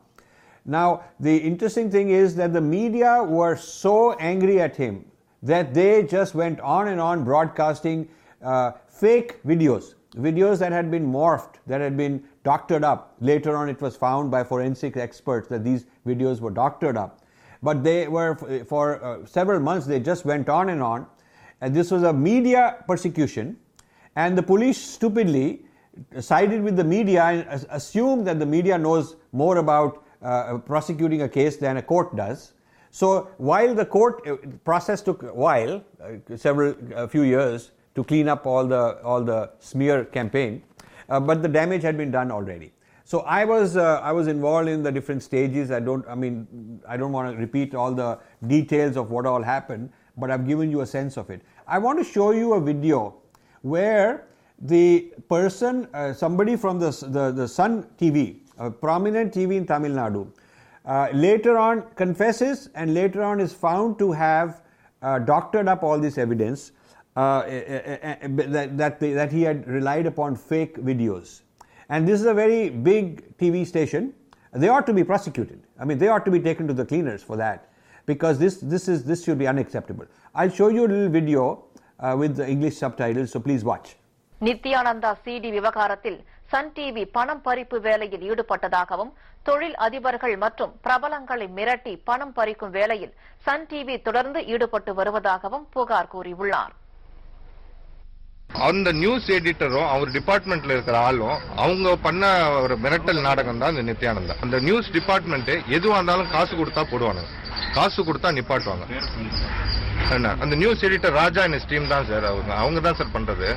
Now, 0.63 1.05
the 1.19 1.35
interesting 1.35 1.89
thing 1.89 2.11
is 2.11 2.35
that 2.35 2.53
the 2.53 2.61
media 2.61 3.23
were 3.23 3.55
so 3.55 4.13
angry 4.13 4.61
at 4.61 4.75
him 4.75 5.05
that 5.41 5.73
they 5.73 6.03
just 6.03 6.35
went 6.35 6.59
on 6.59 6.87
and 6.87 7.01
on 7.01 7.23
broadcasting 7.23 8.09
uh, 8.43 8.73
fake 8.87 9.43
videos, 9.43 9.95
videos 10.15 10.59
that 10.59 10.71
had 10.71 10.89
been 10.89 11.05
morphed, 11.05 11.55
that 11.67 11.81
had 11.81 11.97
been 11.97 12.23
doctored 12.43 12.83
up. 12.83 13.15
Later 13.19 13.55
on, 13.55 13.69
it 13.69 13.81
was 13.81 13.95
found 13.95 14.31
by 14.31 14.43
forensic 14.43 14.97
experts 14.97 15.47
that 15.49 15.63
these 15.63 15.85
videos 16.05 16.39
were 16.39 16.51
doctored 16.51 16.97
up. 16.97 17.21
But 17.61 17.83
they 17.83 18.07
were, 18.07 18.35
for 18.67 19.03
uh, 19.03 19.25
several 19.25 19.59
months, 19.59 19.87
they 19.87 19.99
just 19.99 20.25
went 20.25 20.49
on 20.49 20.69
and 20.69 20.81
on. 20.81 21.07
And 21.61 21.75
this 21.75 21.91
was 21.91 22.03
a 22.03 22.13
media 22.13 22.83
persecution. 22.87 23.57
And 24.15 24.37
the 24.37 24.43
police 24.43 24.77
stupidly 24.77 25.65
sided 26.19 26.61
with 26.61 26.75
the 26.75 26.83
media 26.83 27.23
and 27.23 27.65
assumed 27.69 28.27
that 28.27 28.39
the 28.39 28.45
media 28.45 28.77
knows 28.77 29.15
more 29.31 29.57
about 29.57 30.03
uh, 30.21 30.57
prosecuting 30.59 31.21
a 31.21 31.29
case 31.29 31.57
than 31.57 31.77
a 31.77 31.81
court 31.81 32.15
does. 32.15 32.53
So 32.91 33.29
while 33.37 33.75
the 33.75 33.85
court 33.85 34.25
uh, 34.27 34.37
process 34.63 35.01
took 35.01 35.23
a 35.23 35.33
while, 35.33 35.83
uh, 36.01 36.37
several 36.37 36.75
a 36.95 37.07
few 37.07 37.23
years 37.23 37.71
to 37.95 38.03
clean 38.03 38.27
up 38.27 38.45
all 38.45 38.65
the 38.65 39.01
all 39.03 39.21
the 39.23 39.49
smear 39.59 40.05
campaign, 40.05 40.61
uh, 41.09 41.19
but 41.19 41.41
the 41.41 41.47
damage 41.47 41.81
had 41.81 41.97
been 41.97 42.11
done 42.11 42.31
already. 42.31 42.71
So 43.03 43.19
I 43.21 43.45
was 43.45 43.77
uh, 43.77 43.99
I 44.01 44.11
was 44.11 44.27
involved 44.27 44.67
in 44.67 44.83
the 44.83 44.91
different 44.91 45.23
stages. 45.23 45.71
I 45.71 45.79
don't 45.79 46.05
I 46.07 46.15
mean 46.15 46.81
I 46.87 46.97
don't 46.97 47.11
want 47.11 47.31
to 47.31 47.37
repeat 47.39 47.75
all 47.75 47.91
the 47.93 48.19
details 48.47 48.97
of 48.97 49.11
what 49.11 49.25
all 49.25 49.41
happened, 49.41 49.91
but 50.17 50.31
I've 50.31 50.47
given 50.47 50.71
you 50.71 50.81
a 50.81 50.85
sense 50.85 51.17
of 51.17 51.29
it. 51.29 51.41
I 51.67 51.77
want 51.77 51.99
to 51.99 52.03
show 52.03 52.31
you 52.31 52.53
a 52.53 52.61
video 52.61 53.15
where 53.61 54.27
the 54.59 55.13
person, 55.29 55.87
uh, 55.93 56.13
somebody 56.13 56.55
from 56.55 56.79
the, 56.79 56.91
the 57.09 57.31
the 57.31 57.47
Sun 57.47 57.87
TV, 57.97 58.37
a 58.57 58.71
prominent 58.71 59.33
TV 59.33 59.55
in 59.55 59.65
Tamil 59.65 59.91
Nadu, 59.91 60.27
uh, 60.85 61.09
later 61.13 61.57
on 61.57 61.83
confesses 61.95 62.69
and 62.75 62.93
later 62.93 63.23
on 63.23 63.39
is 63.39 63.53
found 63.53 63.99
to 63.99 64.11
have 64.11 64.61
uh, 65.01 65.19
doctored 65.19 65.67
up 65.67 65.83
all 65.83 65.99
this 65.99 66.17
evidence 66.17 66.71
uh, 67.16 67.42
that, 67.42 68.76
that, 68.76 69.00
they, 69.00 69.12
that 69.12 69.32
he 69.32 69.42
had 69.42 69.66
relied 69.68 70.06
upon 70.06 70.36
fake 70.36 70.76
videos. 70.78 71.40
And 71.90 72.06
this 72.06 72.20
is 72.20 72.26
a 72.26 72.34
very 72.34 72.70
big 72.70 73.36
TV 73.38 73.66
station. 73.66 74.14
They 74.52 74.68
ought 74.68 74.86
to 74.86 74.92
be 74.92 75.04
prosecuted. 75.04 75.60
I 75.78 75.84
mean, 75.84 75.98
they 75.98 76.08
ought 76.08 76.24
to 76.24 76.30
be 76.30 76.40
taken 76.40 76.66
to 76.68 76.74
the 76.74 76.84
cleaners 76.84 77.22
for 77.22 77.36
that 77.36 77.70
because 78.06 78.38
this, 78.38 78.58
this, 78.58 78.88
is, 78.88 79.04
this 79.04 79.24
should 79.24 79.38
be 79.38 79.46
unacceptable. 79.46 80.06
I'll 80.34 80.50
show 80.50 80.68
you 80.68 80.86
a 80.86 80.90
little 80.94 81.08
video 81.10 81.64
uh, 81.98 82.16
with 82.18 82.36
the 82.36 82.48
English 82.48 82.76
subtitles, 82.76 83.30
so 83.32 83.40
please 83.40 83.64
watch. 83.64 83.88
Nithyananda 84.40 85.08
CD 85.24 85.48
விவகாரத்தில் 85.54 86.16
Sun 86.52 86.70
TV 86.76 87.02
பணம் 87.16 87.42
பறிப்பு 87.46 87.78
வேலையில் 87.86 88.22
ஈடுபட்டதாகவும் 88.28 89.10
தொழில் 89.48 89.76
அதிபர்கள் 89.86 90.36
மற்றும் 90.44 90.72
பிரபலங்களை 90.86 91.46
மிரட்டி 91.58 91.92
பணம் 92.08 92.32
பறிக்கும் 92.38 92.72
வேலையில் 92.78 93.12
சன் 93.46 93.66
டிவி 93.70 93.96
தொடர்ந்து 94.06 94.42
ஈடுபட்டு 94.54 94.92
வருவதாகவும் 95.00 95.66
புகார் 95.74 96.10
கூறியுள்ளார் 96.14 96.72
அந்த 98.49 98.91
நியூஸ் 98.91 99.25
எடிட்டரும் 99.27 99.87
அவர் 99.87 100.09
டிபார்ட்மெண்ட்ல 100.09 100.71
இருக்கிற 100.71 100.97
ஆளும் 100.99 101.39
அவங்க 101.55 101.95
பண்ண 101.95 102.25
ஒரு 102.61 102.77
மிரட்டல் 102.77 103.21
நாடகம் 103.21 103.57
தான் 103.57 103.75
இந்த 103.75 103.83
நித்யானந்தா. 103.91 104.35
அந்த 104.41 104.59
நியூஸ் 104.59 104.91
டிபார்ட்மெண்ட் 104.91 105.51
எதுவா 105.77 105.95
இருந்தாலும் 105.95 106.29
காசு 106.29 106.55
கொடுத்தா 106.55 106.83
போடுவாங்க 106.91 107.23
காசு 107.73 108.03
கொடுத்தா 108.03 108.31
நிப்பாட்டுவாங்க. 108.37 108.85
என்ன? 110.11 110.35
அந்த 110.39 110.55
நியூஸ் 110.55 110.83
எடிட்டர் 110.83 111.11
ராஜா 111.11 111.43
என்ன 111.43 111.59
டீம் 111.67 111.87
தான் 111.87 112.07
சார் 112.07 112.25
அவங்க. 112.25 112.53
அவங்க 112.55 112.79
தான் 112.79 112.95
சார் 112.95 113.15
பண்றது. 113.17 113.49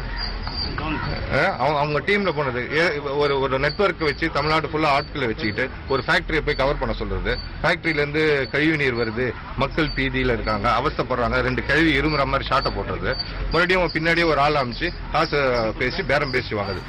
அவங்க- 1.58 2.00
டீம்ல 2.00 2.36
போனது. 2.36 2.78
ஏ- 2.78 2.98
ஒரு 2.98 3.40
ஒரு 3.40 3.58
நெட்ஒர்க் 3.58 4.04
வச்சு 4.04 4.30
தமிழ்நாடு 4.30 4.68
ஃபுல்லா 4.68 4.86
ஆட்களை 4.86 5.26
வச்சுக்கிட்டு 5.26 5.70
ஒரு 5.88 6.02
ஃபேக்டரியை 6.06 6.40
போய் 6.40 6.54
கவர் 6.54 6.78
பண்ண 6.78 6.94
சொல்றது. 6.94 7.38
ஃபேக்டரியில 7.62 7.94
இருந்து 7.94 8.48
கழிவு 8.52 8.76
நீர் 8.76 8.94
வருது. 8.94 9.32
மக்கள் 9.56 9.86
பீதியில 9.86 10.32
இருக்காங்க 10.32 10.82
அவஸ்தைப்படுறாங்க. 10.82 11.40
ரெண்டு 11.40 11.66
கழிவு 11.66 12.08
இருமுற 12.08 12.24
மாதிரி 12.24 12.48
ஷாட்டை 12.48 12.72
போடுறது 12.72 13.16
மறுபடியும் 13.52 13.82
பின்னாடியே 13.82 14.24
ஒரு 14.24 14.38
ஆள் 14.38 14.54
அமைச்சு 14.54 14.92
காசு 15.12 15.72
பேசி 15.78 16.02
பேரம் 16.02 16.30
பேசி 16.30 16.54
வாங்குது. 16.54 16.80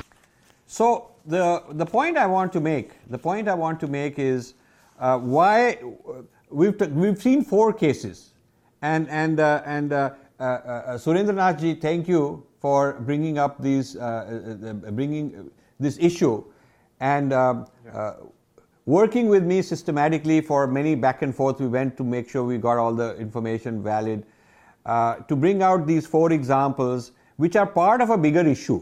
So 0.80 1.00
the 1.32 1.62
the 1.80 1.86
point 1.86 2.16
I 2.16 2.26
want 2.26 2.50
to 2.50 2.60
make, 2.60 2.90
the 3.12 3.18
point 3.18 3.50
I 3.50 3.60
want 3.60 3.78
to 3.78 3.88
make 3.88 4.20
is 4.20 4.42
uh, 5.02 5.22
why 5.38 5.76
we've 6.60 6.76
t- 6.76 6.86
we've 6.86 7.20
seen 7.24 7.40
four 7.52 7.70
cases, 7.80 8.14
and 8.82 9.10
and 9.10 9.42
uh, 9.42 9.64
and 9.64 9.94
uh, 9.94 9.98
uh, 9.98 10.12
uh, 10.40 10.98
Surendranath 11.06 11.56
ji, 11.56 11.78
thank 11.78 12.06
you. 12.06 12.48
For 12.60 12.94
bringing 13.02 13.38
up 13.38 13.62
these 13.62 13.96
uh, 13.96 14.00
uh, 14.02 14.70
uh, 14.70 14.92
bringing 14.92 15.50
this 15.80 15.98
issue, 16.00 16.44
and 17.00 17.32
um, 17.32 17.68
uh, 17.94 18.14
working 18.86 19.30
with 19.30 19.44
me 19.44 19.62
systematically 19.62 20.42
for 20.42 20.68
many 20.68 20.96
back 20.96 21.22
and 21.22 21.34
forth. 21.34 21.60
We 21.60 21.68
went 21.68 21.96
to 21.98 22.04
make 22.04 22.30
sure 22.30 22.44
we 22.44 22.58
got 22.58 22.78
all 22.78 22.94
the 22.94 23.16
information 23.18 23.84
valid 23.84 24.26
uh, 24.86 25.16
to 25.28 25.36
bring 25.36 25.62
out 25.62 25.86
these 25.86 26.08
four 26.08 26.32
examples, 26.32 27.12
which 27.38 27.56
are 27.56 27.68
part 27.68 28.02
of 28.02 28.10
a 28.10 28.18
bigger 28.18 28.46
issue. 28.48 28.82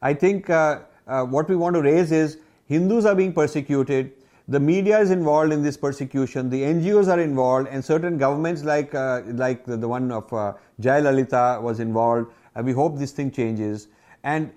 I 0.00 0.14
think 0.14 0.48
uh, 0.50 0.80
uh, 1.06 1.24
what 1.24 1.48
we 1.48 1.56
want 1.56 1.74
to 1.74 1.82
raise 1.82 2.12
is 2.12 2.38
Hindus 2.66 3.04
are 3.04 3.14
being 3.14 3.32
persecuted, 3.32 4.12
the 4.48 4.58
media 4.58 4.98
is 4.98 5.10
involved 5.10 5.52
in 5.52 5.62
this 5.62 5.76
persecution, 5.76 6.50
the 6.50 6.62
NGOs 6.62 7.08
are 7.08 7.20
involved, 7.20 7.68
and 7.68 7.84
certain 7.84 8.18
governments 8.18 8.64
like 8.64 8.94
uh, 8.94 9.20
like 9.26 9.64
the, 9.64 9.76
the 9.76 9.86
one 9.86 10.10
of 10.10 10.32
uh, 10.32 10.54
Jayalalithaa 10.80 11.62
was 11.62 11.78
involved. 11.78 12.32
And 12.54 12.66
we 12.66 12.72
hope 12.72 12.98
this 12.98 13.12
thing 13.12 13.30
changes. 13.30 13.88
And 14.24 14.52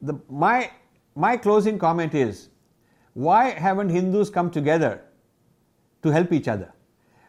the, 0.00 0.18
my 0.28 0.70
my 1.14 1.36
closing 1.36 1.78
comment 1.78 2.14
is, 2.14 2.48
why 3.14 3.50
haven't 3.50 3.90
Hindus 3.90 4.30
come 4.30 4.50
together 4.50 5.02
to 6.02 6.10
help 6.10 6.32
each 6.32 6.48
other? 6.48 6.72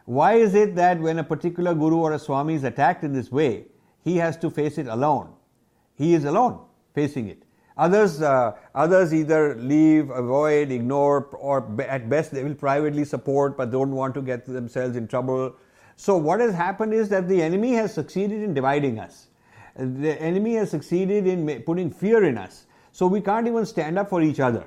Why 0.06 0.34
is 0.34 0.54
it 0.54 0.74
that 0.76 1.00
when 1.00 1.18
a 1.18 1.24
particular 1.24 1.74
guru 1.74 1.96
or 1.96 2.12
a 2.12 2.18
swami 2.18 2.54
is 2.54 2.64
attacked 2.64 3.04
in 3.04 3.12
this 3.12 3.30
way, 3.30 3.66
he 4.02 4.16
has 4.16 4.36
to 4.38 4.50
face 4.50 4.78
it 4.78 4.86
alone? 4.86 5.32
He 5.94 6.14
is 6.14 6.24
alone 6.24 6.60
facing 6.94 7.28
it. 7.28 7.42
Others, 7.76 8.22
uh, 8.22 8.52
others 8.74 9.12
either 9.12 9.56
leave, 9.56 10.10
avoid, 10.10 10.70
ignore, 10.70 11.24
or 11.32 11.80
at 11.82 12.08
best 12.08 12.30
they 12.30 12.44
will 12.44 12.54
privately 12.54 13.04
support 13.04 13.56
but 13.56 13.72
don't 13.72 13.90
want 13.90 14.14
to 14.14 14.22
get 14.22 14.46
themselves 14.46 14.96
in 14.96 15.08
trouble. 15.08 15.56
So, 15.96 16.16
what 16.16 16.40
has 16.40 16.54
happened 16.54 16.94
is 16.94 17.08
that 17.08 17.28
the 17.28 17.42
enemy 17.42 17.72
has 17.72 17.92
succeeded 17.92 18.42
in 18.42 18.54
dividing 18.54 18.98
us. 18.98 19.28
The 19.76 20.20
enemy 20.20 20.54
has 20.54 20.70
succeeded 20.70 21.26
in 21.26 21.62
putting 21.62 21.90
fear 21.90 22.24
in 22.24 22.38
us. 22.38 22.66
So, 22.92 23.06
we 23.06 23.20
can't 23.20 23.46
even 23.48 23.66
stand 23.66 23.98
up 23.98 24.08
for 24.08 24.22
each 24.22 24.38
other. 24.38 24.64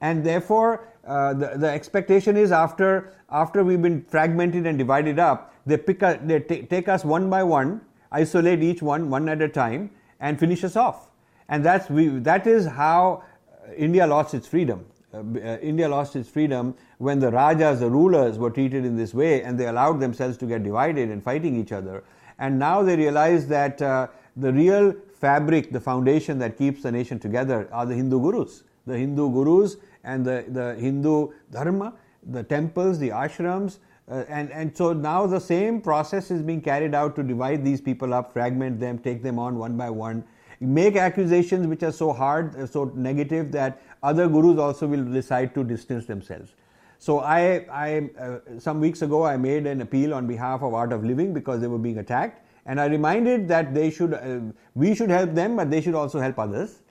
And 0.00 0.24
therefore 0.24 0.88
uh, 1.06 1.34
the, 1.34 1.54
the 1.56 1.68
expectation 1.68 2.36
is 2.36 2.52
after 2.52 3.12
after 3.30 3.64
we've 3.64 3.82
been 3.82 4.02
fragmented 4.02 4.66
and 4.66 4.78
divided 4.78 5.18
up 5.18 5.54
they 5.64 5.76
pick 5.76 6.02
a, 6.02 6.20
they 6.22 6.40
ta- 6.40 6.66
take 6.68 6.88
us 6.88 7.04
one 7.04 7.30
by 7.30 7.42
one 7.42 7.80
isolate 8.12 8.62
each 8.62 8.82
one 8.82 9.08
one 9.08 9.28
at 9.28 9.40
a 9.40 9.48
time 9.48 9.90
and 10.20 10.38
finish 10.38 10.64
us 10.64 10.76
off. 10.76 11.10
And 11.48 11.64
that's 11.64 11.88
we 11.88 12.08
that 12.08 12.46
is 12.46 12.66
how 12.66 13.22
uh, 13.48 13.72
india 13.72 14.06
lost 14.06 14.34
its 14.34 14.46
freedom. 14.46 14.84
Uh, 15.14 15.18
uh, 15.18 15.58
india 15.58 15.88
lost 15.88 16.16
its 16.16 16.28
freedom 16.28 16.74
when 16.98 17.20
the 17.20 17.30
rajas 17.30 17.80
the 17.80 17.90
rulers 17.90 18.38
were 18.38 18.50
treated 18.50 18.84
in 18.84 18.96
this 18.96 19.14
way 19.14 19.42
and 19.42 19.58
they 19.58 19.66
allowed 19.66 20.00
themselves 20.00 20.36
to 20.36 20.46
get 20.46 20.62
divided 20.62 21.08
and 21.10 21.22
fighting 21.22 21.56
each 21.56 21.72
other. 21.72 22.04
And 22.38 22.58
now 22.58 22.82
they 22.82 22.96
realize 22.96 23.46
that 23.46 23.80
uh, 23.80 24.08
the 24.36 24.52
real 24.52 24.94
fabric 25.18 25.70
the 25.72 25.80
foundation 25.80 26.38
that 26.38 26.56
keeps 26.58 26.82
the 26.82 26.92
nation 26.92 27.18
together 27.18 27.68
are 27.72 27.86
the 27.86 27.94
hindu 27.94 28.20
gurus 28.20 28.62
the 28.86 28.96
Hindu 28.96 29.30
gurus 29.30 29.76
and 30.04 30.24
the, 30.24 30.44
the 30.48 30.74
Hindu 30.76 31.32
dharma, 31.50 31.92
the 32.30 32.42
temples, 32.42 32.98
the 32.98 33.10
ashrams, 33.10 33.78
uh, 34.08 34.24
and, 34.28 34.50
and 34.52 34.76
so 34.76 34.92
now 34.92 35.26
the 35.26 35.40
same 35.40 35.80
process 35.80 36.30
is 36.30 36.40
being 36.40 36.60
carried 36.60 36.94
out 36.94 37.16
to 37.16 37.22
divide 37.24 37.64
these 37.64 37.80
people 37.80 38.14
up, 38.14 38.32
fragment 38.32 38.78
them, 38.78 38.98
take 38.98 39.22
them 39.22 39.38
on 39.38 39.58
one 39.58 39.76
by 39.76 39.90
one, 39.90 40.24
make 40.60 40.94
accusations 40.94 41.66
which 41.66 41.82
are 41.82 41.92
so 41.92 42.12
hard, 42.12 42.54
uh, 42.56 42.66
so 42.66 42.84
negative 42.94 43.50
that 43.50 43.82
other 44.04 44.28
gurus 44.28 44.58
also 44.58 44.86
will 44.86 45.04
decide 45.04 45.52
to 45.54 45.64
distance 45.64 46.06
themselves. 46.06 46.54
So 46.98 47.20
I, 47.20 47.66
I 47.70 48.10
uh, 48.18 48.38
some 48.58 48.80
weeks 48.80 49.02
ago 49.02 49.24
I 49.24 49.36
made 49.36 49.66
an 49.66 49.80
appeal 49.80 50.14
on 50.14 50.26
behalf 50.26 50.62
of 50.62 50.72
Art 50.72 50.92
of 50.92 51.04
Living 51.04 51.34
because 51.34 51.60
they 51.60 51.66
were 51.66 51.78
being 51.78 51.98
attacked, 51.98 52.45
and 52.66 52.80
I 52.80 52.86
reminded 52.86 53.48
that 53.48 53.72
they 53.72 53.90
should, 53.90 54.12
uh, 54.12 54.40
we 54.74 54.94
should 54.94 55.10
help 55.10 55.34
them, 55.34 55.56
but 55.56 55.70
they 55.70 55.80
should 55.80 55.94
also 55.94 56.20
help 56.20 56.38
others. 56.38 56.82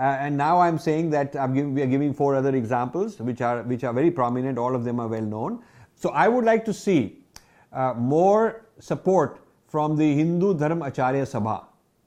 Uh, 0.00 0.16
and 0.20 0.36
now 0.36 0.58
I'm 0.60 0.78
saying 0.78 1.10
that 1.10 1.36
I'm 1.36 1.54
giving, 1.54 1.74
we 1.74 1.82
are 1.82 1.86
giving 1.86 2.14
four 2.14 2.34
other 2.34 2.54
examples, 2.54 3.20
which 3.20 3.40
are 3.40 3.62
which 3.62 3.84
are 3.84 3.92
very 3.92 4.10
prominent. 4.10 4.56
All 4.56 4.74
of 4.74 4.84
them 4.84 5.00
are 5.00 5.08
well 5.08 5.22
known. 5.22 5.62
So 5.96 6.10
I 6.10 6.28
would 6.28 6.44
like 6.44 6.64
to 6.66 6.72
see 6.72 7.24
uh, 7.72 7.94
more 7.94 8.66
support 8.78 9.40
from 9.66 9.96
the 9.96 10.14
Hindu 10.14 10.54
Dharma 10.56 10.86
Acharya 10.86 11.24
Sabha, 11.24 11.64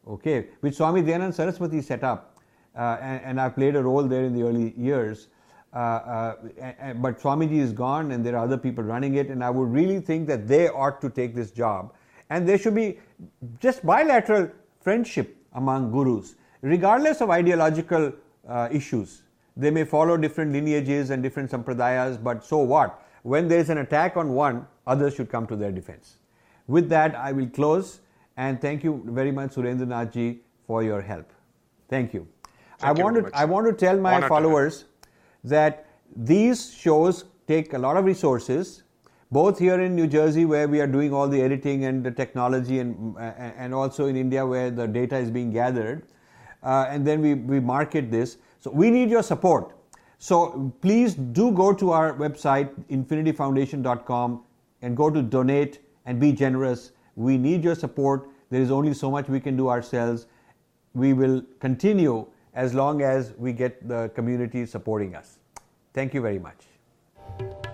okay, 0.08 0.48
which 0.62 0.76
Swami 0.76 1.02
Dayanand 1.02 1.34
Saraswati 1.34 1.82
set 1.82 2.04
up, 2.04 2.40
uh, 2.78 2.98
and, 3.02 3.22
and 3.24 3.42
I 3.42 3.50
played 3.50 3.76
a 3.76 3.84
role 3.84 4.04
there 4.04 4.24
in 4.24 4.34
the 4.34 4.44
early 4.44 4.74
years. 4.78 5.28
Uh, 5.74 5.78
uh, 5.78 6.94
but 6.96 7.20
Swamiji 7.20 7.60
is 7.60 7.72
gone, 7.72 8.12
and 8.12 8.26
there 8.26 8.36
are 8.36 8.44
other 8.44 8.58
people 8.58 8.84
running 8.84 9.16
it, 9.16 9.28
and 9.28 9.44
I 9.44 9.50
would 9.50 9.72
really 9.72 10.00
think 10.02 10.28
that 10.28 10.48
they 10.48 10.68
ought 10.68 11.00
to 11.02 11.10
take 11.10 11.34
this 11.34 11.52
job, 11.52 11.94
and 12.32 12.50
there 12.50 12.58
should 12.58 12.76
be 12.76 12.88
just 13.60 13.86
bilateral 13.86 14.50
friendship 14.88 15.36
among 15.62 15.92
gurus 15.92 16.36
regardless 16.62 17.22
of 17.22 17.30
ideological 17.30 18.12
uh, 18.48 18.68
issues. 18.72 19.24
They 19.58 19.72
may 19.72 19.84
follow 19.84 20.18
different 20.18 20.54
lineages 20.54 21.10
and 21.10 21.22
different 21.22 21.52
sampradayas, 21.52 22.22
but 22.24 22.44
so 22.46 22.60
what? 22.60 23.04
When 23.24 23.48
there 23.48 23.60
is 23.60 23.70
an 23.70 23.80
attack 23.80 24.18
on 24.18 24.34
one, 24.34 24.68
others 24.88 25.16
should 25.16 25.30
come 25.30 25.46
to 25.48 25.56
their 25.56 25.72
defense. 25.72 26.18
With 26.68 26.88
that, 26.90 27.16
I 27.16 27.32
will 27.32 27.48
close 27.48 28.00
and 28.38 28.62
thank 28.62 28.84
you 28.84 29.04
very 29.08 29.32
much, 29.32 29.56
Surendranath 29.56 30.14
ji, 30.14 30.42
for 30.66 30.84
your 30.84 31.02
help. 31.02 31.32
Thank 31.90 32.14
you. 32.14 32.28
Thank 32.80 33.00
I 33.00 33.04
want 33.04 33.16
to. 33.18 33.30
I 33.38 33.46
want 33.46 33.68
to 33.68 33.74
tell 33.74 33.98
my 33.98 34.14
Honored 34.14 34.24
to 34.24 34.30
followers 34.30 34.86
that 35.44 35.86
these 36.16 36.74
shows 36.74 37.26
take 37.48 37.74
a 37.74 37.78
lot 37.78 37.98
of 37.98 38.06
resources 38.06 38.84
both 39.32 39.58
here 39.60 39.80
in 39.80 39.96
New 39.96 40.08
Jersey 40.08 40.46
where 40.46 40.68
we 40.68 40.82
are 40.82 40.88
doing 40.88 41.14
all 41.14 41.28
the 41.28 41.42
editing 41.42 41.86
and 41.86 42.04
the 42.04 42.12
technology 42.12 42.80
and 42.80 43.16
and 43.18 43.74
also 43.74 44.08
in 44.08 44.16
India 44.16 44.46
where 44.46 44.70
the 44.70 44.88
data 44.88 45.18
is 45.18 45.32
being 45.32 45.52
gathered. 45.52 46.04
Uh, 46.64 46.86
and 46.90 47.08
then 47.08 47.22
we, 47.22 47.34
we 47.34 47.60
market 47.60 48.12
this. 48.12 48.38
So 48.60 48.70
we 48.70 48.92
need 48.92 49.10
your 49.10 49.24
support. 49.24 49.76
So 50.20 50.72
please 50.82 51.16
do 51.16 51.52
go 51.52 51.74
to 51.74 51.92
our 51.92 52.14
website 52.14 52.70
infinityfoundation.com 52.90 54.44
and 54.84 54.98
go 54.98 55.10
to 55.10 55.22
donate 55.24 55.80
and 56.06 56.20
be 56.20 56.32
generous. 56.32 56.92
We 57.16 57.38
need 57.38 57.64
your 57.64 57.76
support. 57.76 58.30
There 58.52 58.62
is 58.62 58.70
only 58.70 58.94
so 58.94 59.10
much 59.10 59.30
we 59.30 59.40
can 59.40 59.58
do 59.58 59.70
ourselves. 59.70 60.28
We 60.94 61.14
will 61.14 61.42
continue 61.60 62.28
as 62.54 62.74
long 62.74 63.02
as 63.02 63.34
we 63.38 63.54
get 63.54 63.88
the 63.88 64.12
community 64.14 64.66
supporting 64.66 65.16
us. 65.16 65.40
Thank 65.94 66.14
you 66.14 66.22
very 66.22 66.40
much. 66.40 67.71